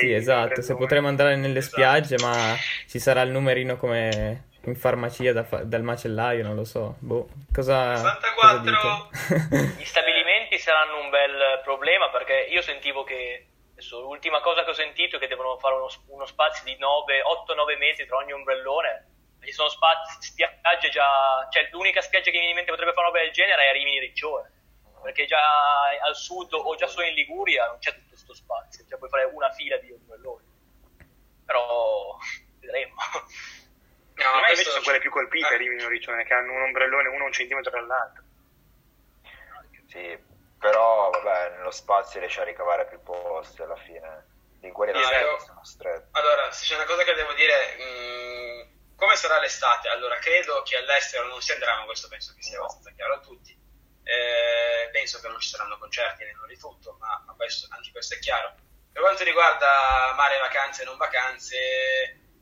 Sì, 0.00 0.06
i 0.06 0.14
esatto, 0.14 0.62
se 0.62 0.74
potremo 0.74 1.08
andare 1.08 1.36
nelle 1.36 1.58
Esatto. 1.58 1.76
spiagge, 1.76 2.16
ma 2.22 2.54
ci 2.88 2.98
sarà 2.98 3.22
il 3.22 3.30
numerino 3.30 3.76
come 3.76 4.44
in 4.64 4.76
farmacia 4.76 5.32
da 5.32 5.44
fa- 5.44 5.62
dal 5.62 5.82
macellaio, 5.82 6.42
non 6.42 6.54
lo 6.54 6.64
so. 6.64 6.96
Boh, 6.98 7.28
cosa, 7.52 7.96
64. 7.96 8.30
cosa 8.34 9.08
dite? 9.50 9.76
Gli 9.80 9.84
stabilimenti 9.84 10.58
saranno 10.58 11.00
un 11.00 11.10
bel 11.10 11.60
problema 11.62 12.08
perché 12.10 12.48
io 12.50 12.62
sentivo 12.62 13.04
che 13.04 13.46
adesso, 13.72 14.00
l'ultima 14.00 14.40
cosa 14.40 14.64
che 14.64 14.70
ho 14.70 14.74
sentito 14.74 15.16
è 15.16 15.18
che 15.18 15.28
devono 15.28 15.58
fare 15.58 15.74
uno, 15.74 15.88
uno 16.08 16.24
spazio 16.24 16.64
di 16.64 16.76
8-9 16.80 17.78
metri 17.78 18.06
tra 18.06 18.16
ogni 18.16 18.32
ombrellone. 18.32 19.04
Ci 19.44 19.52
sono 19.52 19.68
spazi, 19.68 20.16
spiagge 20.32 20.88
già, 20.90 21.46
cioè 21.50 21.68
l'unica 21.70 22.00
spiaggia 22.00 22.30
che 22.30 22.38
mi 22.38 22.44
viene 22.44 22.50
in 22.50 22.56
mente 22.56 22.70
potrebbe 22.70 22.92
fare 22.92 23.06
una 23.08 23.14
roba 23.16 23.24
del 23.24 23.32
genere 23.34 23.68
è 23.68 23.72
Rimini 23.72 23.98
Riccione, 24.00 24.50
perché 25.02 25.26
già 25.26 25.88
al 26.02 26.16
sud 26.16 26.52
o 26.52 26.74
già 26.76 26.86
solo 26.86 27.06
in 27.06 27.14
Liguria 27.14 27.66
non 27.66 27.78
c'è 27.78 27.92
tutto 27.94 28.08
questo 28.08 28.34
spazio, 28.34 28.84
cioè 28.88 28.98
puoi 28.98 29.10
fare 29.10 29.24
una 29.24 29.50
fila 29.52 29.76
di 29.78 29.92
ombrelloni. 29.92 30.46
Però 31.44 32.16
vedremo. 32.60 32.94
No, 34.14 34.22
Secondo 34.22 34.40
me 34.40 34.50
invece 34.50 34.70
sono 34.70 34.82
quelle 34.82 35.00
più 35.00 35.10
colpite 35.10 35.54
Eh. 35.54 35.56
Rimini 35.58 35.86
Riccione, 35.88 36.24
che 36.24 36.34
hanno 36.34 36.52
un 36.52 36.62
ombrellone 36.62 37.08
uno 37.08 37.24
un 37.24 37.32
centimetro 37.32 37.70
dall'altro. 37.70 38.22
Sì, 39.86 40.18
però 40.58 41.10
vabbè, 41.10 41.56
nello 41.56 41.70
spazio 41.70 42.20
riesce 42.20 42.40
a 42.40 42.44
ricavare 42.44 42.86
più 42.86 43.02
posti 43.02 43.62
alla 43.62 43.76
fine. 43.76 44.26
Liguria 44.60 44.92
e 44.92 44.96
No, 44.96 45.02
Lazio 45.02 45.18
io- 45.30 45.38
sono 45.40 45.64
stretti. 45.64 46.08
Allora, 46.12 46.50
se 46.50 46.64
c'è 46.64 46.74
una 46.76 46.86
cosa 46.86 47.02
che 47.04 47.12
devo 47.14 47.32
dire, 47.34 47.54
mh, 47.76 48.73
come 48.96 49.16
sarà 49.16 49.40
l'estate? 49.40 49.88
Allora, 49.88 50.16
credo 50.18 50.62
che 50.62 50.76
all'estero 50.76 51.26
non 51.26 51.40
si 51.40 51.52
andrà, 51.52 51.76
ma 51.78 51.84
questo 51.84 52.08
penso 52.08 52.34
che 52.34 52.42
sia 52.42 52.58
abbastanza 52.58 52.92
chiaro 52.92 53.14
a 53.14 53.20
tutti. 53.20 53.52
Eh, 54.02 54.90
penso 54.92 55.20
che 55.20 55.28
non 55.28 55.40
ci 55.40 55.48
saranno 55.48 55.78
concerti 55.78 56.24
né 56.24 56.32
nulla 56.32 56.46
di 56.48 56.58
tutto, 56.58 56.96
ma, 57.00 57.22
ma 57.26 57.34
questo- 57.34 57.66
anche 57.70 57.90
questo 57.90 58.14
è 58.14 58.18
chiaro. 58.18 58.54
Per 58.92 59.02
quanto 59.02 59.24
riguarda 59.24 60.12
mare, 60.14 60.38
vacanze 60.38 60.82
e 60.82 60.84
non 60.84 60.96
vacanze, 60.96 61.56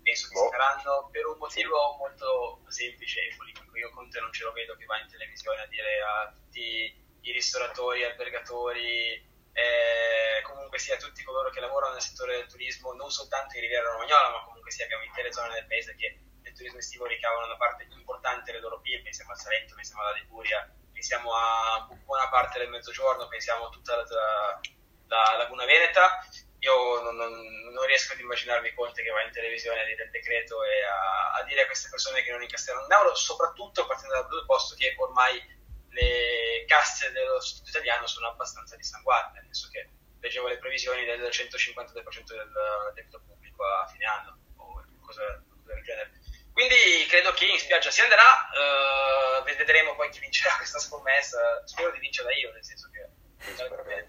penso 0.02 0.28
che 0.28 0.34
Boh. 0.34 0.44
si 0.44 0.50
faranno 0.50 1.08
per 1.10 1.26
un 1.26 1.38
motivo 1.38 1.96
molto 1.96 2.62
semplice 2.68 3.20
e 3.20 3.34
politico. 3.36 3.76
Io 3.76 3.90
Conte 3.90 4.20
non 4.20 4.32
ce 4.32 4.44
lo 4.44 4.52
vedo 4.52 4.76
che 4.76 4.84
va 4.84 4.98
in 4.98 5.08
televisione 5.08 5.62
a 5.62 5.66
dire 5.66 6.02
a 6.02 6.32
tutti 6.32 7.00
i 7.22 7.32
ristoratori, 7.32 8.04
albergatori, 8.04 9.30
eh, 9.52 10.42
comunque 10.42 10.78
sia 10.78 10.96
tutti 10.96 11.22
coloro 11.22 11.50
che 11.50 11.60
lavorano 11.60 11.92
nel 11.92 12.02
settore 12.02 12.36
del 12.36 12.46
turismo, 12.46 12.92
non 12.92 13.10
soltanto 13.10 13.54
in 13.56 13.62
Riviera 13.62 13.90
Romagnola, 13.90 14.30
ma 14.30 14.44
comunque 14.44 14.70
sia 14.70 14.84
abbiamo 14.84 15.04
intere 15.04 15.32
zone 15.32 15.54
del 15.54 15.66
paese 15.66 15.94
che 15.94 16.18
turismo 16.62 16.78
estivo 16.78 17.06
ricavano 17.06 17.46
una 17.46 17.56
parte 17.56 17.86
importante 17.90 18.52
del 18.52 18.60
loro 18.60 18.80
PIL, 18.80 19.02
pensiamo 19.02 19.32
al 19.32 19.38
Salento, 19.38 19.74
pensiamo 19.74 20.02
alla 20.02 20.12
Liguria, 20.12 20.72
pensiamo 20.92 21.34
a 21.34 21.88
buona 22.04 22.28
parte 22.28 22.58
del 22.60 22.68
mezzogiorno, 22.70 23.26
pensiamo 23.26 23.66
a 23.66 23.70
tutta 23.70 23.96
la, 23.96 24.04
la- 24.04 24.60
la 25.06 25.36
Laguna 25.38 25.64
Veneta. 25.64 26.24
Io 26.60 27.02
non, 27.02 27.16
non- 27.16 27.70
non 27.72 27.84
riesco 27.86 28.12
ad 28.12 28.20
immaginarmi 28.20 28.72
Conte 28.74 29.02
che 29.02 29.10
va 29.10 29.22
in 29.22 29.32
televisione 29.32 29.80
a 29.80 29.84
dire 29.84 30.04
il 30.04 30.10
decreto 30.10 30.62
e 30.62 30.84
a, 30.84 31.32
a 31.32 31.42
dire 31.42 31.62
a 31.62 31.66
queste 31.66 31.88
persone 31.90 32.22
che 32.22 32.30
non 32.30 32.40
incasseranno 32.42 32.84
un 32.86 32.92
euro, 32.92 33.14
soprattutto 33.16 33.84
partendo 33.86 34.14
dal 34.14 34.26
presupposto 34.28 34.76
che 34.76 34.94
ormai 34.98 35.42
le 35.90 36.64
casse 36.66 37.10
dello 37.10 37.40
Stato 37.40 37.68
italiano 37.70 38.06
sono 38.06 38.28
abbastanza 38.28 38.76
dissanguate, 38.76 39.40
nel 39.40 39.44
senso 39.46 39.68
che 39.70 39.88
leggevo 40.20 40.46
le 40.46 40.58
previsioni 40.58 41.04
del 41.04 41.20
152% 41.22 42.36
del 42.36 42.52
debito 42.94 43.20
pubblico 43.26 43.64
a 43.66 43.86
fine 43.88 44.04
anno 44.06 44.38
o 44.56 44.72
qualcosa 44.72 45.42
del 45.64 45.82
genere. 45.82 46.12
Quindi 46.52 47.06
credo 47.08 47.32
che 47.32 47.46
in 47.46 47.58
spiaggia 47.58 47.90
si 47.90 48.02
andrà, 48.02 48.50
eh, 48.52 49.54
vedremo 49.56 49.94
poi 49.94 50.10
chi 50.10 50.20
vincerà 50.20 50.54
questa 50.60 50.78
scommessa, 50.78 51.62
spero 51.66 51.90
di 51.92 51.98
vincerla 51.98 52.32
io, 52.34 52.52
nel 52.52 52.64
senso 52.64 52.90
che... 52.90 53.20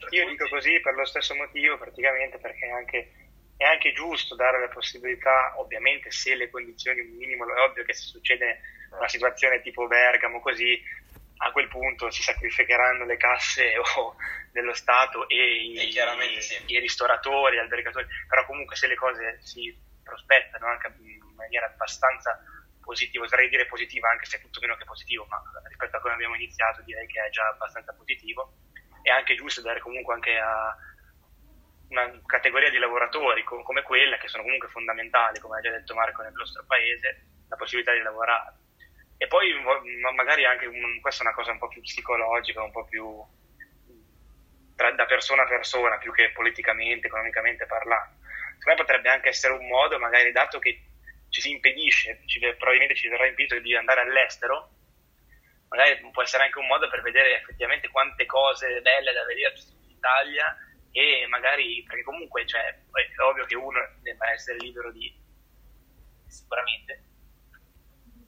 Io 0.10 0.28
dico 0.28 0.48
così 0.48 0.80
per 0.80 0.94
lo 0.94 1.06
stesso 1.06 1.34
motivo, 1.34 1.78
praticamente 1.78 2.38
perché 2.38 2.68
è 2.68 2.70
anche, 2.70 3.12
è 3.58 3.64
anche 3.64 3.92
giusto 3.94 4.36
dare 4.36 4.60
la 4.60 4.68
possibilità, 4.68 5.54
ovviamente 5.58 6.12
se 6.12 6.36
le 6.36 6.52
condizioni 6.52 7.00
un 7.00 7.16
minimo, 7.16 7.52
è 7.52 7.62
ovvio 7.62 7.84
che 7.84 7.94
se 7.94 8.04
succede 8.04 8.60
una 8.92 9.08
situazione 9.08 9.62
tipo 9.62 9.88
Bergamo 9.88 10.40
così, 10.40 10.80
a 11.38 11.52
quel 11.52 11.68
punto 11.68 12.12
si 12.12 12.22
sacrificheranno 12.22 13.06
le 13.06 13.18
casse 13.18 13.76
o 13.98 14.16
dello 14.52 14.74
Stato 14.74 15.28
e 15.28 15.36
i, 15.36 15.92
sì. 16.42 16.62
i 16.68 16.80
ristoratori, 16.80 17.56
gli 17.56 17.60
albergatori, 17.60 18.06
però 18.28 18.46
comunque 18.46 18.76
se 18.76 18.88
le 18.88 18.96
cose 18.96 19.40
si 19.42 19.76
prospettano 20.04 20.68
anche 20.68 20.88
in 21.34 21.36
maniera 21.36 21.66
abbastanza 21.66 22.38
positiva, 22.80 23.26
oserei 23.26 23.50
dire 23.50 23.66
positiva 23.66 24.10
anche 24.10 24.26
se 24.26 24.38
è 24.38 24.42
tutto 24.42 24.60
meno 24.62 24.76
che 24.76 24.86
positivo, 24.86 25.26
ma 25.30 25.42
rispetto 25.68 25.98
a 25.98 26.00
come 26.00 26.14
abbiamo 26.14 26.36
iniziato 26.36 26.82
direi 26.84 27.08
che 27.08 27.26
è 27.26 27.30
già 27.30 27.48
abbastanza 27.48 27.94
positivo, 27.94 28.54
è 29.02 29.10
anche 29.10 29.36
giusto 29.36 29.62
dare 29.62 29.80
comunque 29.80 30.14
anche 30.14 30.38
a 30.38 30.76
una 31.90 32.22
categoria 32.26 32.70
di 32.70 32.78
lavoratori 32.78 33.44
co- 33.44 33.64
come 33.64 33.84
quella, 33.84 34.18
che 34.18 34.28
sono 34.28 34.44
comunque 34.44 34.68
fondamentali, 34.70 35.40
come 35.40 35.58
ha 35.58 35.62
già 35.62 35.72
detto 35.72 35.94
Marco, 35.94 36.22
nel 36.22 36.34
nostro 36.34 36.64
paese, 36.66 37.28
la 37.48 37.56
possibilità 37.56 37.94
di 37.94 38.02
lavorare. 38.02 38.62
E 39.18 39.28
poi 39.28 39.54
ma- 39.62 40.12
magari 40.12 40.46
anche, 40.46 40.66
un- 40.66 41.00
questa 41.02 41.24
è 41.24 41.28
una 41.28 41.36
cosa 41.36 41.52
un 41.52 41.60
po' 41.60 41.68
più 41.68 41.82
psicologica, 41.82 42.62
un 42.64 42.72
po' 42.72 42.86
più 42.86 43.06
tra- 44.76 44.92
da 44.92 45.06
persona 45.06 45.44
a 45.44 45.48
persona, 45.48 45.98
più 45.98 46.12
che 46.12 46.32
politicamente, 46.32 47.08
economicamente 47.08 47.66
parlando. 47.66 48.18
Secondo 48.58 48.82
me 48.82 48.88
potrebbe 48.88 49.10
anche 49.10 49.30
essere 49.30 49.54
un 49.54 49.68
modo, 49.68 50.00
magari 50.00 50.32
dato 50.32 50.60
che 50.60 50.82
ci 51.34 51.42
si 51.42 51.50
impedisce, 51.50 52.22
ci- 52.28 52.40
probabilmente 52.40 52.94
ci 52.94 53.10
verrà 53.10 53.26
impedito 53.26 53.58
di 53.58 53.76
andare 53.76 54.02
all'estero, 54.02 54.70
magari 55.68 56.00
può 56.12 56.22
essere 56.22 56.44
anche 56.44 56.60
un 56.60 56.68
modo 56.68 56.88
per 56.88 57.02
vedere 57.02 57.42
effettivamente 57.42 57.90
quante 57.90 58.28
cose 58.28 58.82
belle 58.82 59.12
da 59.12 59.26
vedere 59.26 59.56
in 59.82 59.90
Italia 59.90 60.56
e 60.92 61.26
magari, 61.28 61.84
perché 61.88 62.04
comunque 62.04 62.46
cioè, 62.46 62.62
è 62.62 63.22
ovvio 63.22 63.46
che 63.46 63.56
uno 63.56 63.80
debba 64.04 64.30
essere 64.30 64.60
libero 64.60 64.92
di 64.92 65.12
sicuramente. 66.28 67.02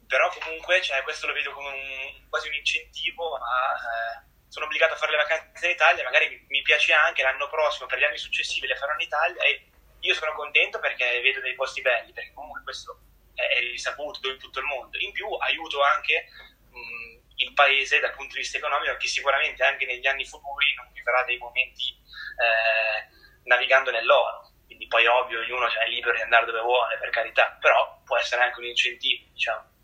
Però 0.08 0.28
comunque 0.40 0.82
cioè, 0.82 1.00
questo 1.02 1.28
lo 1.28 1.32
vedo 1.32 1.52
come 1.52 1.68
un, 1.68 2.28
quasi 2.28 2.48
un 2.48 2.54
incentivo 2.54 3.36
a 3.36 3.74
eh, 4.18 4.24
sono 4.48 4.64
obbligato 4.64 4.94
a 4.94 4.96
fare 4.96 5.12
le 5.12 5.18
vacanze 5.18 5.66
in 5.66 5.72
Italia 5.72 6.04
magari 6.04 6.28
mi, 6.28 6.44
mi 6.48 6.62
piace 6.62 6.92
anche 6.92 7.22
l'anno 7.22 7.48
prossimo 7.48 7.86
per 7.86 7.98
gli 7.98 8.04
anni 8.04 8.16
successivi 8.16 8.66
le 8.68 8.76
farò 8.76 8.94
in 8.94 9.00
Italia 9.00 9.42
e 9.42 9.70
io 10.00 10.14
sono 10.14 10.32
contento 10.32 10.78
perché 10.78 11.20
vedo 11.20 11.40
dei 11.40 11.54
posti 11.54 11.80
belli 11.80 12.12
perché 12.12 12.32
comunque 12.32 12.62
questo 12.62 12.98
è, 13.34 13.58
risaputo 13.60 14.28
in 14.28 14.38
tutto 14.38 14.60
il 14.60 14.66
mondo 14.66 14.98
in 14.98 15.12
più 15.12 15.26
aiuto 15.26 15.82
anche 15.82 16.28
mh, 16.70 17.18
il 17.36 17.52
paese 17.52 18.00
dal 18.00 18.14
punto 18.14 18.34
di 18.34 18.40
vista 18.40 18.58
economico 18.58 18.96
che 18.96 19.08
sicuramente 19.08 19.62
anche 19.64 19.86
negli 19.86 20.06
anni 20.06 20.24
futuri 20.24 20.74
non 20.76 20.90
vivrà 20.92 21.24
dei 21.24 21.38
momenti 21.38 21.90
eh, 21.90 23.08
navigando 23.44 23.90
nell'oro 23.90 24.50
quindi 24.66 24.86
poi 24.86 25.06
ovvio 25.06 25.40
ognuno 25.40 25.66
è 25.68 25.88
libero 25.88 26.14
di 26.14 26.22
andare 26.22 26.46
dove 26.46 26.60
vuole 26.60 26.98
per 26.98 27.10
carità 27.10 27.56
però 27.60 28.00
può 28.04 28.16
essere 28.16 28.42
anche 28.42 28.58
un 28.58 28.66
incentivo 28.66 29.26
diciamo 29.32 29.74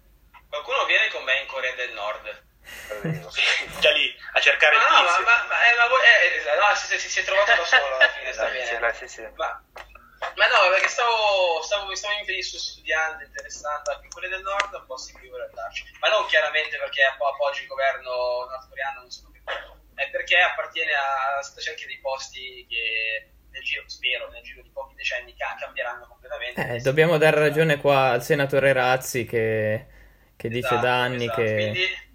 Qualcuno 0.52 0.84
viene 0.84 1.08
con 1.08 1.24
me 1.24 1.40
in 1.40 1.46
Corea 1.46 1.72
del 1.76 1.94
Nord. 1.94 2.44
Già 3.80 3.90
lì 3.92 4.14
a 4.34 4.38
cercare 4.40 4.76
Ma 4.76 4.82
il 4.82 4.92
no, 4.92 5.00
ma, 5.00 5.08
tizio 5.08 5.24
ma, 5.24 5.46
ma, 5.48 5.66
eh, 5.66 5.76
ma 5.76 5.86
voi- 5.88 6.02
eh, 6.04 6.36
eh, 6.36 6.58
no, 6.60 6.74
si, 6.74 6.98
si, 6.98 7.08
si 7.08 7.20
è 7.20 7.24
trovato 7.24 7.54
da 7.54 7.64
solo 7.64 7.96
alla 7.96 8.08
fine, 8.10 8.32
bene. 8.36 8.92
sì, 8.92 9.08
sì, 9.08 9.14
sì. 9.14 9.28
Ma, 9.34 9.64
ma 10.36 10.46
no, 10.46 10.70
perché 10.70 10.88
stavo, 10.88 11.60
stavo, 11.62 11.94
stavo 11.94 12.18
in 12.18 12.24
felice 12.24 12.58
studiando, 12.58 13.24
interessante, 13.24 13.98
in 14.02 14.08
Corea 14.10 14.30
del 14.30 14.42
Nord 14.42 14.72
un 14.74 14.86
po' 14.86 14.96
si 14.96 15.12
più 15.14 15.32
andarci. 15.34 15.84
Ma 16.00 16.08
non 16.08 16.26
chiaramente 16.26 16.78
perché 16.78 17.02
appo- 17.04 17.26
appoggi 17.26 17.62
il 17.62 17.68
governo 17.68 18.46
nordcoreano, 18.48 19.00
non 19.00 19.10
so 19.10 19.30
che 19.30 19.40
è 19.94 20.08
perché 20.10 20.38
appartiene 20.38 20.92
a 20.92 21.40
c'è 21.40 21.70
anche 21.70 21.86
dei 21.86 21.98
posti 22.00 22.66
che 22.68 23.28
nel 23.50 23.62
giro, 23.62 23.82
spero, 23.86 24.30
nel 24.30 24.42
giro 24.42 24.62
di 24.62 24.70
pochi 24.70 24.94
decenni 24.94 25.34
ca- 25.36 25.56
cambieranno 25.58 26.06
completamente. 26.06 26.66
Eh, 26.68 26.78
dobbiamo 26.80 27.18
dare 27.18 27.38
ragione 27.38 27.78
qua 27.78 28.10
al 28.10 28.22
senatore 28.22 28.72
Razzi 28.72 29.26
che, 29.26 29.86
che 30.36 30.48
dice 30.48 30.66
Esatto, 30.66 30.80
da 30.82 31.02
anni 31.02 31.24
esatto. 31.24 31.42
che... 31.42 31.54
Quindi 31.54 32.10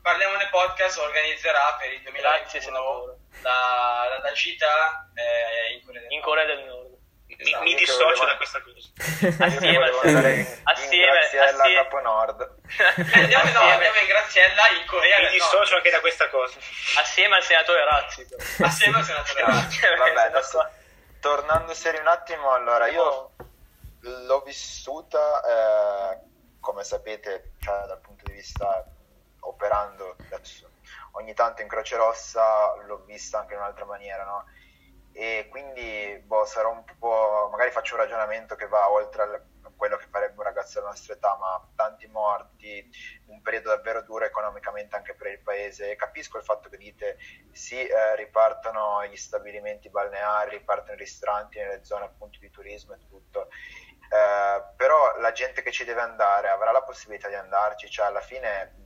Parliamone 0.00 0.48
Podcast 0.50 0.98
organizzerà 0.98 1.76
per 1.80 1.92
il 1.92 2.00
Grazie, 2.02 2.60
2021 2.60 2.62
senatore. 2.62 3.16
la, 3.42 4.06
la, 4.08 4.18
la 4.22 4.32
gita 4.32 5.10
eh, 5.14 5.74
in 5.74 5.84
Corea 5.84 6.00
del 6.00 6.10
in 6.12 6.18
Nord. 6.18 6.28
Corea 6.28 6.44
del 6.46 6.64
Nord. 6.64 6.95
Mi, 7.38 7.44
Esatto. 7.50 7.62
mi 7.64 7.70
Io 7.70 7.76
dissocio 7.76 8.04
volevo- 8.04 8.24
da 8.24 8.36
questa 8.36 8.62
cosa 8.62 8.74
Assieme, 9.44 9.90
assieme, 10.64 11.12
Graziella 11.12 11.62
assieme. 11.62 11.82
Capo 11.82 12.00
Nord. 12.00 12.40
Andiamo, 13.14 13.44
no, 13.44 13.58
Assieme. 13.58 13.72
andiamo 13.72 13.96
in 14.00 14.06
Graziella 14.06 14.68
in 14.70 14.86
Corea 14.86 15.18
mi 15.20 15.28
dissocio 15.30 15.56
Nord 15.56 15.76
anche 15.76 15.90
da 15.90 16.00
questa 16.00 16.28
cosa 16.30 16.58
assieme 16.98 17.36
al 17.36 17.42
senatore 17.42 17.84
Razzi. 17.84 18.26
assieme 18.62 18.96
al 18.98 19.04
senatore 19.04 19.42
Razzi. 19.44 19.80
Vabbè, 19.96 20.20
adesso, 20.26 20.70
tornando 21.20 21.74
serio 21.74 22.00
un 22.00 22.08
attimo, 22.08 22.52
allora 22.52 22.86
io 22.88 23.32
l'ho 24.00 24.40
vissuta, 24.40 25.42
eh, 26.14 26.18
come 26.60 26.84
sapete, 26.84 27.52
cioè, 27.60 27.86
dal 27.86 28.00
punto 28.00 28.24
di 28.26 28.32
vista 28.32 28.84
operando 29.40 30.16
adesso, 30.32 30.70
ogni 31.12 31.34
tanto 31.34 31.62
in 31.62 31.68
Croce 31.68 31.96
Rossa 31.96 32.74
l'ho 32.86 33.02
vista 33.04 33.38
anche 33.40 33.54
in 33.54 33.60
un'altra 33.60 33.84
maniera, 33.84 34.24
no? 34.24 34.44
E 35.18 35.46
quindi 35.48 36.20
boh, 36.26 36.44
sarò 36.44 36.70
un 36.72 36.84
po', 36.98 37.48
magari 37.50 37.70
faccio 37.70 37.94
un 37.94 38.02
ragionamento 38.02 38.54
che 38.54 38.68
va 38.68 38.90
oltre 38.90 39.22
a 39.22 39.42
quello 39.74 39.96
che 39.96 40.08
farebbe 40.10 40.36
un 40.36 40.42
ragazzo 40.42 40.74
della 40.74 40.90
nostra 40.90 41.14
età, 41.14 41.34
ma 41.40 41.66
tanti 41.74 42.06
morti, 42.06 42.86
un 43.28 43.40
periodo 43.40 43.70
davvero 43.70 44.02
duro 44.02 44.26
economicamente 44.26 44.94
anche 44.94 45.14
per 45.14 45.28
il 45.28 45.40
paese. 45.40 45.96
Capisco 45.96 46.36
il 46.36 46.44
fatto 46.44 46.68
che 46.68 46.76
dite 46.76 47.16
sì, 47.50 47.82
eh, 47.82 48.14
ripartono 48.16 49.06
gli 49.06 49.16
stabilimenti 49.16 49.88
balneari, 49.88 50.58
ripartono 50.58 50.92
i 50.92 50.98
ristoranti 50.98 51.58
nelle 51.60 51.82
zone 51.82 52.04
appunto 52.04 52.38
di 52.38 52.50
turismo 52.50 52.92
e 52.92 52.98
tutto. 53.08 53.48
Eh, 53.48 54.64
però 54.76 55.16
la 55.18 55.32
gente 55.32 55.62
che 55.62 55.72
ci 55.72 55.84
deve 55.84 56.02
andare 56.02 56.50
avrà 56.50 56.72
la 56.72 56.82
possibilità 56.82 57.28
di 57.28 57.36
andarci, 57.36 57.88
cioè 57.88 58.04
alla 58.04 58.20
fine 58.20 58.85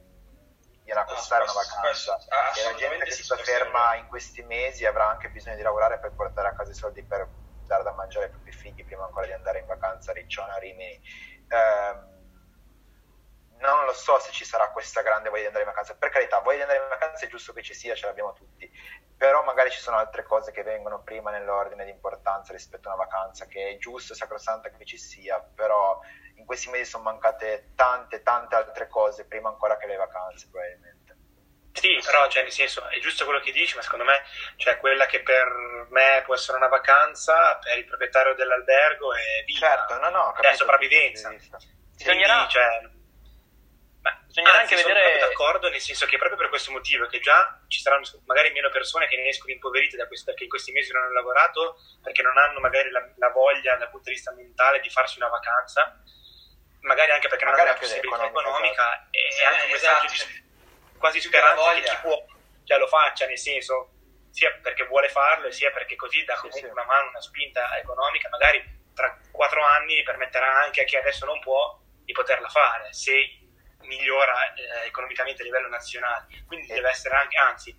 gliela 0.91 1.05
costare 1.05 1.45
una 1.45 1.53
vacanza 1.53 2.19
e 2.57 2.63
la 2.65 2.75
gente 2.75 3.05
che 3.05 3.13
si 3.13 3.23
ferma 3.37 3.95
in 3.95 4.09
questi 4.09 4.43
mesi 4.43 4.85
avrà 4.85 5.09
anche 5.09 5.31
bisogno 5.31 5.55
di 5.55 5.63
lavorare 5.63 6.01
per 6.01 6.13
portare 6.13 6.49
a 6.49 6.53
casa 6.53 6.73
i 6.73 6.75
soldi 6.75 7.05
per 7.05 7.31
dare 7.65 7.85
da 7.85 7.93
mangiare 7.93 8.25
ai 8.25 8.31
propri 8.33 8.51
figli 8.51 8.85
prima 8.85 9.05
ancora 9.05 9.27
di 9.27 9.33
andare 9.33 9.61
in 9.61 9.67
vacanza 9.67 10.11
a 10.11 10.15
Riccione, 10.15 10.53
a 10.53 10.59
Rimini. 10.59 11.01
Eh, 11.49 12.19
non 13.61 13.85
lo 13.85 13.93
so 13.93 14.19
se 14.19 14.33
ci 14.33 14.45
sarà 14.45 14.71
questa 14.71 15.03
grande 15.03 15.29
voglia 15.29 15.43
di 15.43 15.47
andare 15.49 15.65
in 15.65 15.71
vacanza. 15.71 15.95
Per 15.95 16.09
carità, 16.09 16.41
voglia 16.41 16.57
di 16.57 16.63
andare 16.63 16.83
in 16.83 16.89
vacanza 16.89 17.27
è 17.27 17.29
giusto 17.29 17.53
che 17.53 17.63
ci 17.63 17.75
sia, 17.75 17.95
ce 17.95 18.07
l'abbiamo 18.07 18.33
tutti. 18.33 18.69
Però 19.17 19.45
magari 19.45 19.71
ci 19.71 19.79
sono 19.79 19.99
altre 19.99 20.25
cose 20.25 20.51
che 20.51 20.63
vengono 20.63 21.03
prima 21.03 21.31
nell'ordine 21.31 21.85
di 21.85 21.91
importanza 21.91 22.53
rispetto 22.53 22.89
a 22.89 22.95
una 22.95 23.05
vacanza, 23.05 23.47
che 23.47 23.69
è 23.69 23.77
giusto 23.77 24.15
e 24.15 24.17
sacrosanta 24.17 24.71
che 24.71 24.85
ci 24.87 24.97
sia, 24.97 25.39
però 25.41 26.01
questi 26.51 26.69
mesi 26.69 26.91
sono 26.91 27.05
mancate 27.05 27.75
tante, 27.77 28.25
tante 28.25 28.57
altre 28.57 28.89
cose 28.89 29.25
prima 29.25 29.51
ancora 29.51 29.77
che 29.77 29.87
le 29.87 29.95
vacanze, 29.95 30.49
probabilmente. 30.51 31.17
Sì, 31.73 32.01
però 32.05 32.29
cioè, 32.29 32.43
nel 32.43 32.51
senso, 32.51 32.89
è 32.89 32.99
giusto 32.99 33.25
quello 33.25 33.39
che 33.39 33.53
dici, 33.53 33.77
ma 33.77 33.83
secondo 33.83 34.05
me 34.05 34.21
cioè, 34.57 34.77
quella 34.79 35.07
che 35.07 35.23
per 35.23 35.47
me 35.91 36.23
può 36.25 36.35
essere 36.35 36.57
una 36.57 36.67
vacanza, 36.67 37.57
per 37.63 37.79
il 37.79 37.85
proprietario 37.85 38.35
dell'albergo 38.35 39.15
è 39.15 39.45
vita, 39.47 39.69
certo, 39.69 40.01
no, 40.01 40.11
no, 40.11 40.35
è 40.35 40.53
sopravvivenza. 40.55 41.29
Bisognerà, 41.31 42.35
Quindi, 42.35 42.51
cioè, 42.51 42.81
bisognerà 44.27 44.59
anzi, 44.59 44.75
anche 44.75 44.83
sono 44.83 44.89
vedere... 44.89 45.11
proprio 45.11 45.29
d'accordo, 45.29 45.69
nel 45.71 45.81
senso 45.81 46.07
che 46.07 46.19
proprio 46.19 46.37
per 46.37 46.49
questo 46.49 46.73
motivo, 46.73 47.07
che 47.07 47.21
già 47.21 47.63
ci 47.69 47.79
saranno 47.79 48.03
magari 48.27 48.51
meno 48.51 48.71
persone 48.71 49.07
che 49.07 49.15
ne 49.15 49.29
escono 49.29 49.53
impoverite 49.53 49.97
da 49.97 50.09
questo, 50.09 50.25
perché 50.27 50.43
in 50.43 50.51
questi 50.51 50.73
mesi 50.73 50.91
non 50.91 51.05
hanno 51.05 51.13
lavorato, 51.13 51.77
perché 52.03 52.23
non 52.23 52.37
hanno 52.37 52.59
magari 52.59 52.91
la, 52.91 53.09
la 53.19 53.29
voglia 53.29 53.77
dal 53.77 53.91
punto 53.91 54.09
di 54.09 54.17
vista 54.17 54.33
mentale 54.33 54.81
di 54.81 54.91
farsi 54.91 55.19
una 55.19 55.29
vacanza, 55.29 56.03
magari 56.81 57.11
anche 57.13 57.29
perché 57.29 57.45
Magari 57.45 57.63
non 57.63 57.69
hanno 57.71 57.81
la 57.81 57.87
possibilità 57.87 58.25
economica, 58.27 58.49
economica, 58.51 59.09
e 59.11 59.31
Sì, 59.33 59.45
anche 59.45 59.65
un 59.65 59.71
messaggio 59.71 60.07
esatto. 60.07 60.31
di 60.33 60.99
quasi 60.99 61.21
speranza 61.21 61.55
voglia. 61.63 61.81
che 61.81 61.89
chi 61.91 61.97
può 62.03 62.25
già 62.65 62.77
lo 62.79 62.87
faccia, 62.87 63.27
nel 63.27 63.39
senso 63.39 63.91
sia 64.31 64.53
perché 64.63 64.85
vuole 64.87 65.09
farlo 65.09 65.47
e 65.49 65.53
sia 65.53 65.71
perché 65.73 65.97
così 65.97 66.25
dà 66.25 66.35
Sì, 66.35 66.41
comunque 66.43 66.69
sì. 66.69 66.73
una 66.73 66.85
mano, 66.85 67.09
una 67.09 67.21
spinta 67.21 67.77
economica, 67.79 68.29
magari 68.29 68.79
tra 68.95 69.19
quattro 69.33 69.65
anni 69.65 70.03
permetterà 70.03 70.63
anche 70.65 70.83
a 70.83 70.85
chi 70.85 70.97
adesso 70.97 71.25
non 71.27 71.41
può 71.41 71.79
di 72.05 72.13
poterla 72.13 72.49
fare 72.49 72.93
se 72.93 73.39
migliora 73.83 74.53
eh, 74.55 74.87
economicamente 74.87 75.43
a 75.43 75.45
livello 75.45 75.69
nazionale. 75.69 76.27
Quindi 76.47 76.67
Sì. 76.67 76.75
deve 76.75 76.91
essere 76.91 77.17
anche, 77.17 77.37
anzi, 77.39 77.77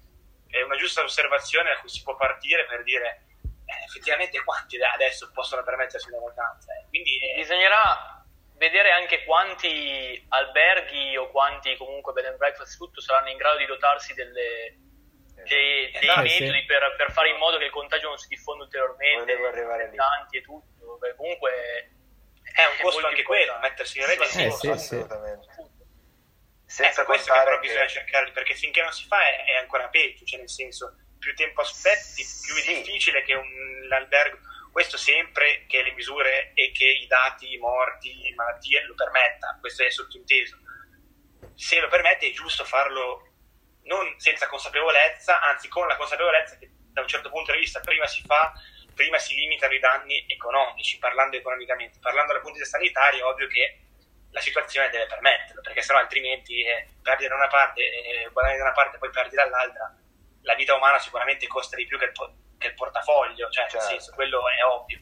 è 0.50 0.62
una 0.62 0.76
giusta 0.76 1.02
osservazione 1.04 1.74
da 1.74 1.80
cui 1.80 1.90
si 1.90 2.02
può 2.04 2.16
partire 2.16 2.66
per 2.66 2.84
dire 2.84 3.26
eh, 3.66 3.86
effettivamente 3.86 4.44
quanti 4.44 4.82
adesso 4.84 5.30
possono 5.32 5.64
permettersi 5.64 6.10
una 6.10 6.20
vacanza. 6.20 6.74
eh. 6.74 6.88
Quindi 6.90 7.20
eh, 7.22 7.36
Bisognerà 7.36 8.11
vedere 8.62 8.92
anche 8.92 9.24
quanti 9.24 10.24
alberghi 10.30 11.18
o 11.18 11.32
quanti 11.32 11.76
comunque 11.78 12.14
bed 12.14 12.26
and 12.26 12.38
breakfast 12.38 12.78
tutto 12.78 13.02
saranno 13.02 13.30
in 13.32 13.38
grado 13.38 13.58
di 13.58 13.66
dotarsi 13.66 14.14
delle, 14.14 14.78
dei, 15.48 15.90
dei 15.90 16.08
Eh, 16.10 16.22
metodi 16.22 16.60
sì. 16.60 16.66
per, 16.68 16.94
per 16.96 17.12
fare 17.12 17.30
in 17.30 17.38
modo 17.38 17.58
che 17.58 17.66
il 17.66 17.72
contagio 17.72 18.10
non 18.10 18.18
si 18.20 18.28
diffonda 18.28 18.64
ulteriormente, 18.66 19.20
Volevo 19.36 19.48
arrivare 19.48 19.90
lì. 19.90 19.96
tanti 19.96 20.38
e 20.38 20.42
tutto. 20.42 20.98
Beh, 21.00 21.16
comunque 21.16 21.52
è 22.54 22.64
un 22.66 22.78
costo 22.82 23.08
anche 23.08 23.24
quello, 23.24 23.58
mettersi 23.60 23.98
in 23.98 24.06
regola. 24.06 24.28
Sì, 24.30 24.44
Eh, 24.46 24.52
sì, 24.52 24.58
sì. 24.60 24.70
assolutamente. 24.70 25.48
Appunto. 25.50 25.80
Senza 26.68 27.02
ecco, 27.02 27.12
questo 27.12 27.34
che 27.34 27.40
però 27.44 27.60
bisogna 27.60 27.88
cercare, 27.88 28.32
perché 28.32 28.54
finché 28.54 28.82
non 28.84 28.92
si 28.92 29.06
fa 29.08 29.20
è, 29.28 29.44
è 29.46 29.56
ancora 29.56 29.88
peggio, 29.90 30.24
cioè 30.24 30.38
nel 30.40 30.50
senso, 30.50 30.96
più 31.20 31.34
tempo 31.36 31.62
aspetti, 31.62 32.22
più 32.46 32.56
è 32.56 32.62
Sì. 32.62 32.74
difficile 32.84 33.24
che 33.24 33.34
un, 33.34 33.88
l'albergo, 33.90 34.38
questo 34.72 34.98
sempre 34.98 35.66
che 35.68 35.84
le 35.84 35.92
misure 35.92 36.52
e 36.54 36.72
che 36.72 36.86
i 36.86 37.08
dati, 37.08 37.58
morti, 37.58 38.34
malattie 38.36 38.84
lo 38.86 38.96
permetta, 38.96 39.58
questo 39.60 39.84
è 39.84 39.90
sottinteso. 39.90 40.58
Se 41.56 41.80
lo 41.80 41.90
permette 41.90 42.28
è 42.28 42.32
giusto 42.32 42.64
farlo 42.64 43.28
non 43.84 44.14
senza 44.20 44.48
consapevolezza, 44.48 45.42
anzi 45.42 45.68
con 45.68 45.88
la 45.88 45.96
consapevolezza 45.98 46.58
che 46.58 46.70
da 46.92 47.02
un 47.02 47.08
certo 47.08 47.30
punto 47.30 47.52
di 47.52 47.60
vista 47.60 47.80
prima 47.80 48.06
si 48.06 48.22
fa, 48.26 48.54
prima 48.94 49.18
si 49.18 49.36
limitano 49.36 49.74
i 49.74 49.80
danni 49.80 50.26
economici, 50.28 50.98
parlando 51.00 51.38
economicamente. 51.38 52.00
Parlando 52.00 52.34
dal 52.34 52.42
punto 52.42 52.58
di 52.58 52.64
vista 52.64 52.78
sanitario, 52.78 53.26
è 53.26 53.30
ovvio 53.30 53.48
che 53.48 53.80
la 54.32 54.40
situazione 54.40 54.90
deve 54.90 55.08
permetterlo, 55.08 55.62
perché 55.62 55.82
sennò 55.82 56.00
altrimenti 56.00 56.62
eh, 56.64 56.88
perdi 57.02 57.28
da 57.28 57.36
una 57.36 57.48
parte, 57.48 57.82
eh, 57.82 58.30
guadagni 58.32 58.58
da 58.58 58.64
una 58.64 58.74
parte 58.74 58.96
e 58.96 59.00
poi 59.00 59.10
perdi 59.10 59.36
dall'altra. 59.36 59.94
La 60.44 60.56
vita 60.56 60.76
umana 60.76 61.00
sicuramente 61.00 61.48
costa 61.48 61.76
di 61.76 61.86
più 61.86 61.98
che 61.98 62.06
il, 62.06 62.12
po- 62.12 62.34
che 62.62 62.68
il 62.68 62.76
portafoglio, 62.76 63.50
cioè 63.50 63.68
Certo. 63.68 63.78
nel 63.78 63.86
senso, 63.88 64.12
quello 64.14 64.42
è 64.48 64.64
ovvio. 64.64 65.00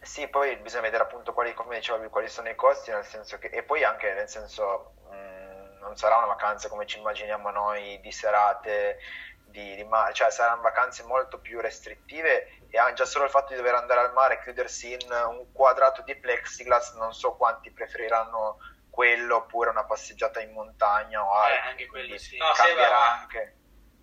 Sì, 0.00 0.28
poi 0.28 0.56
bisogna 0.56 0.82
vedere 0.82 1.04
appunto 1.04 1.32
quali, 1.32 1.54
come 1.54 1.76
dicevo, 1.76 2.10
quali 2.10 2.28
sono 2.28 2.50
i 2.50 2.54
costi, 2.54 2.90
nel 2.90 3.06
senso 3.06 3.38
che, 3.38 3.46
e 3.46 3.62
poi 3.62 3.84
anche 3.84 4.12
nel 4.12 4.28
senso, 4.28 4.96
mh, 5.08 5.78
non 5.78 5.96
sarà 5.96 6.16
una 6.18 6.26
vacanza 6.26 6.68
come 6.68 6.84
ci 6.84 6.98
immaginiamo 6.98 7.50
noi 7.50 7.98
di 8.00 8.12
serate, 8.12 8.98
di, 9.46 9.76
di 9.76 9.84
mare, 9.84 10.12
cioè 10.12 10.30
saranno 10.30 10.60
vacanze 10.62 11.04
molto 11.04 11.38
più 11.38 11.60
restrittive 11.60 12.58
e 12.68 12.76
anche 12.78 12.94
già 12.94 13.04
solo 13.04 13.24
il 13.24 13.30
fatto 13.30 13.52
di 13.52 13.56
dover 13.56 13.74
andare 13.74 14.00
al 14.00 14.12
mare 14.12 14.34
e 14.34 14.42
chiudersi 14.42 14.92
in 14.92 15.10
un 15.10 15.52
quadrato 15.52 16.02
di 16.02 16.16
plexiglass, 16.16 16.94
non 16.96 17.14
so 17.14 17.36
quanti 17.36 17.70
preferiranno 17.70 18.58
quello 18.90 19.36
oppure 19.36 19.70
una 19.70 19.84
passeggiata 19.84 20.40
in 20.40 20.52
montagna 20.52 21.24
o 21.24 21.32
altro. 21.32 21.54
Eh, 21.54 21.70
anche 21.70 21.86
quello 21.86 22.06
quindi 22.08 22.22
sì. 22.22 22.36
No, 22.36 22.52
sì, 22.54 22.62
cambierà 22.62 23.12
anche. 23.12 23.56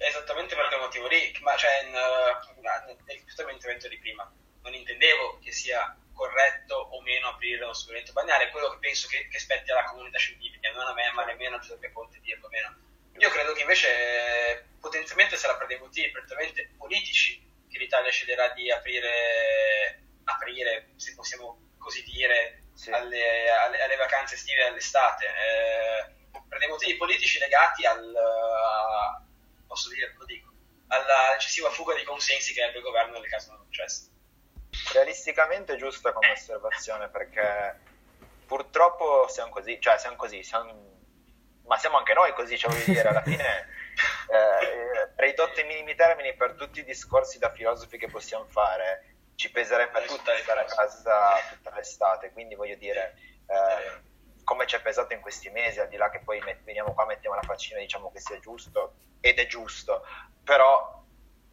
Esattamente 0.04 0.56
per 0.56 0.68
quel 0.68 0.80
motivo 0.80 1.08
lì, 1.08 1.32
ma 1.42 1.56
cioè, 1.56 1.84
nel 1.84 3.24
tutto 3.26 3.46
l'intervento 3.48 3.88
di 3.88 4.00
prima, 4.00 4.30
non 4.64 4.74
intendevo 4.74 5.40
che 5.44 5.52
sia 5.52 5.96
corretto 6.14 6.76
o 6.76 7.02
meno 7.02 7.30
aprire 7.30 7.64
uno 7.64 7.74
stabilimento 7.74 8.12
balneare, 8.14 8.46
è 8.48 8.50
quello 8.52 8.70
che 8.72 8.78
penso 8.80 9.08
che, 9.08 9.28
che 9.28 9.38
spetti 9.40 9.70
alla 9.72 9.84
comunità 9.84 10.18
scientifica, 10.18 10.72
non 10.72 10.88
a 10.88 10.94
me, 10.94 11.12
ma 11.12 11.24
nemmeno 11.26 11.56
a 11.58 11.60
Giuseppe 11.60 11.92
Conte 11.92 12.20
dirlo 12.22 12.48
meno. 12.50 12.76
Io 13.18 13.30
credo 13.30 13.54
che 13.54 13.62
invece 13.62 14.70
potenzialmente 14.80 15.38
sarà 15.38 15.56
per 15.56 15.68
dei 15.68 15.78
motivi 15.78 16.10
prettamente 16.10 16.72
politici 16.78 17.40
che 17.70 17.78
l'Italia 17.78 18.10
sceglierà 18.10 18.50
di 18.50 18.72
aprire, 18.72 20.02
aprire 20.24 20.94
se 20.96 21.14
possiamo 21.14 21.74
così 21.78 22.04
dire, 22.04 22.64
Sì. 22.74 22.90
alle, 22.92 23.50
alle- 23.52 23.82
alle 23.84 23.96
vacanze 23.98 24.34
estive 24.36 24.62
e 24.62 24.66
all'estate, 24.66 25.26
eh, 25.28 26.40
per 26.48 26.58
dei 26.58 26.68
motivi 26.70 26.96
politici 26.98 27.38
legati 27.38 27.86
al, 27.86 28.16
a- 28.16 29.21
posso 29.72 29.88
dire, 29.88 30.14
lo 30.18 30.26
dico, 30.26 30.52
alla 30.88 31.34
eccessiva 31.34 31.70
fuga 31.70 31.96
di 31.96 32.04
consensi 32.04 32.54
che 32.54 32.62
ebbe 32.62 32.80
il 32.80 32.84
governo 32.84 33.18
nel 33.18 33.30
caso 33.30 33.54
non 33.54 33.64
successo. 33.64 34.10
Realisticamente 34.92 35.74
è 35.74 35.78
giusta 35.78 36.12
come 36.12 36.32
osservazione 36.32 37.08
perché 37.08 37.80
purtroppo 38.46 39.30
siamo 39.30 39.50
così, 39.50 39.80
cioè 39.80 39.98
siamo 39.98 40.18
così, 40.18 40.44
siamo- 40.44 41.00
ma 41.64 41.78
siamo 41.78 41.98
anche 41.98 42.14
noi 42.14 42.34
così, 42.34 42.58
cioè 42.58 42.70
voglio 42.70 42.84
dire, 42.84 43.08
alla 43.08 43.22
fine 43.22 43.68
eh, 44.28 45.14
ridotto 45.16 45.62
ai 45.62 45.66
minimi 45.66 45.96
termini 45.96 46.36
per 46.36 46.56
tutti 46.56 46.82
i 46.82 46.84
discorsi 46.84 47.40
da 47.40 47.50
filosofi 47.54 47.98
che 47.98 48.10
possiamo 48.10 48.46
fare, 48.48 49.16
ci 49.36 49.50
peserebbe 49.52 50.02
tutti 50.02 50.16
Tutta 50.18 50.38
stare 50.38 50.60
a 50.60 50.66
casa 50.66 51.38
tutta 51.50 51.74
l'estate, 51.74 52.32
quindi 52.32 52.56
voglio 52.56 52.76
dire, 52.76 53.16
eh, 53.48 54.11
come 54.52 54.68
ci 54.68 54.76
è 54.76 54.82
pesato 54.82 55.14
in 55.14 55.22
questi 55.22 55.50
mesi, 55.50 55.80
al 55.80 55.88
di 55.88 55.96
là 55.96 56.10
che 56.10 56.20
poi 56.20 56.38
met- 56.42 56.64
veniamo 56.64 56.94
qua, 56.94 57.06
mettiamo 57.06 57.38
la 57.38 57.42
faccina 57.42 57.80
e 57.80 57.84
diciamo 57.84 58.12
che 58.12 58.20
sia 58.20 58.38
giusto, 58.40 58.96
ed 59.22 59.40
è 59.40 59.48
giusto, 59.48 60.06
però 60.44 61.02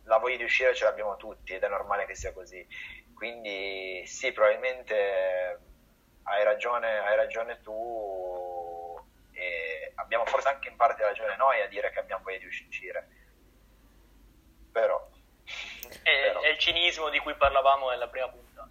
la 0.03 0.17
voglia 0.17 0.39
di 0.39 0.43
uscire 0.43 0.75
ce 0.75 0.83
l'abbiamo 0.83 1.17
tutti 1.17 1.55
ed 1.55 1.63
è 1.63 1.69
normale 1.69 2.07
che 2.07 2.17
sia 2.17 2.33
così. 2.33 2.67
Quindi 3.15 4.03
sì, 4.05 4.33
probabilmente 4.33 5.61
hai 6.25 6.43
ragione, 6.43 6.99
hai 6.99 7.15
ragione 7.15 7.61
tu 7.63 9.01
e 9.33 9.93
abbiamo 9.95 10.27
forse 10.27 10.49
anche 10.49 10.69
in 10.69 10.75
parte 10.75 11.05
ragione 11.05 11.37
noi 11.37 11.61
a 11.61 11.69
dire 11.69 11.93
che 11.93 12.01
abbiamo 12.01 12.25
voglia 12.25 12.39
di 12.39 12.47
uscire. 12.47 13.09
Però... 14.73 15.09
È, 16.03 16.03
però- 16.03 16.41
è 16.41 16.49
il 16.49 16.59
cinismo 16.59 17.11
di 17.11 17.21
cui 17.21 17.37
parlavamo 17.37 17.91
nella 17.91 18.09
prima 18.09 18.29
puntata. 18.29 18.69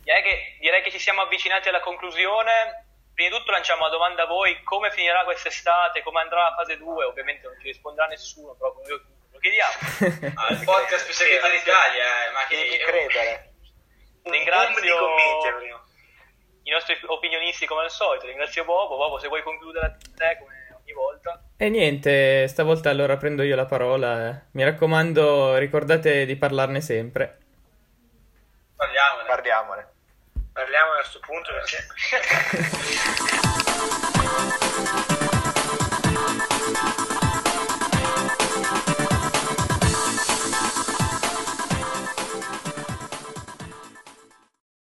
Direi 0.00 0.22
che, 0.22 0.56
direi 0.60 0.82
che 0.82 0.92
ci 0.92 1.00
siamo 1.00 1.22
avvicinati 1.22 1.68
alla 1.68 1.80
conclusione. 1.80 2.83
Prima 3.14 3.30
di 3.30 3.36
tutto 3.36 3.52
lanciamo 3.52 3.84
la 3.84 3.90
domanda 3.90 4.24
a 4.24 4.26
voi, 4.26 4.60
come 4.64 4.90
finirà 4.90 5.22
quest'estate, 5.24 6.02
come 6.02 6.20
andrà 6.20 6.48
la 6.50 6.54
fase 6.56 6.76
2, 6.76 7.04
ovviamente 7.04 7.46
non 7.46 7.56
ci 7.60 7.68
risponderà 7.68 8.08
nessuno, 8.08 8.54
però 8.54 8.72
come 8.72 8.88
io 8.88 9.00
lo 9.30 9.38
chiediamo. 9.38 10.32
Ah, 10.34 10.52
il 10.52 10.64
podcast 10.64 11.04
più 11.04 11.14
segreto 11.14 11.48
d'Italia, 11.48 12.04
eh, 12.26 12.32
ma 12.32 12.44
che 12.48 12.56
Devi 12.56 12.76
credere. 12.78 13.52
Un 14.24 14.32
Ringrazio-. 14.32 15.82
I 16.66 16.70
nostri 16.70 16.98
opinionisti 17.06 17.66
come 17.66 17.82
al 17.82 17.90
solito, 17.90 18.26
ringrazio 18.26 18.64
Bobo. 18.64 18.96
Bobo, 18.96 19.18
se 19.18 19.28
vuoi 19.28 19.42
concludere 19.42 19.96
te 20.16 20.36
come 20.40 20.74
ogni 20.80 20.92
volta. 20.92 21.40
E 21.56 21.68
niente, 21.68 22.48
stavolta 22.48 22.90
allora 22.90 23.16
prendo 23.16 23.42
io 23.42 23.54
la 23.54 23.66
parola. 23.66 24.28
eh. 24.28 24.40
Mi 24.52 24.64
raccomando, 24.64 25.56
ricordate 25.58 26.24
di 26.24 26.36
parlarne 26.36 26.80
sempre. 26.80 27.38
parliamone. 28.76 29.24
Parliamone. 29.26 29.92
Parliamo 30.54 30.92
a 30.92 30.94
questo 30.98 31.18
punto 31.18 31.50
perché... 31.52 31.84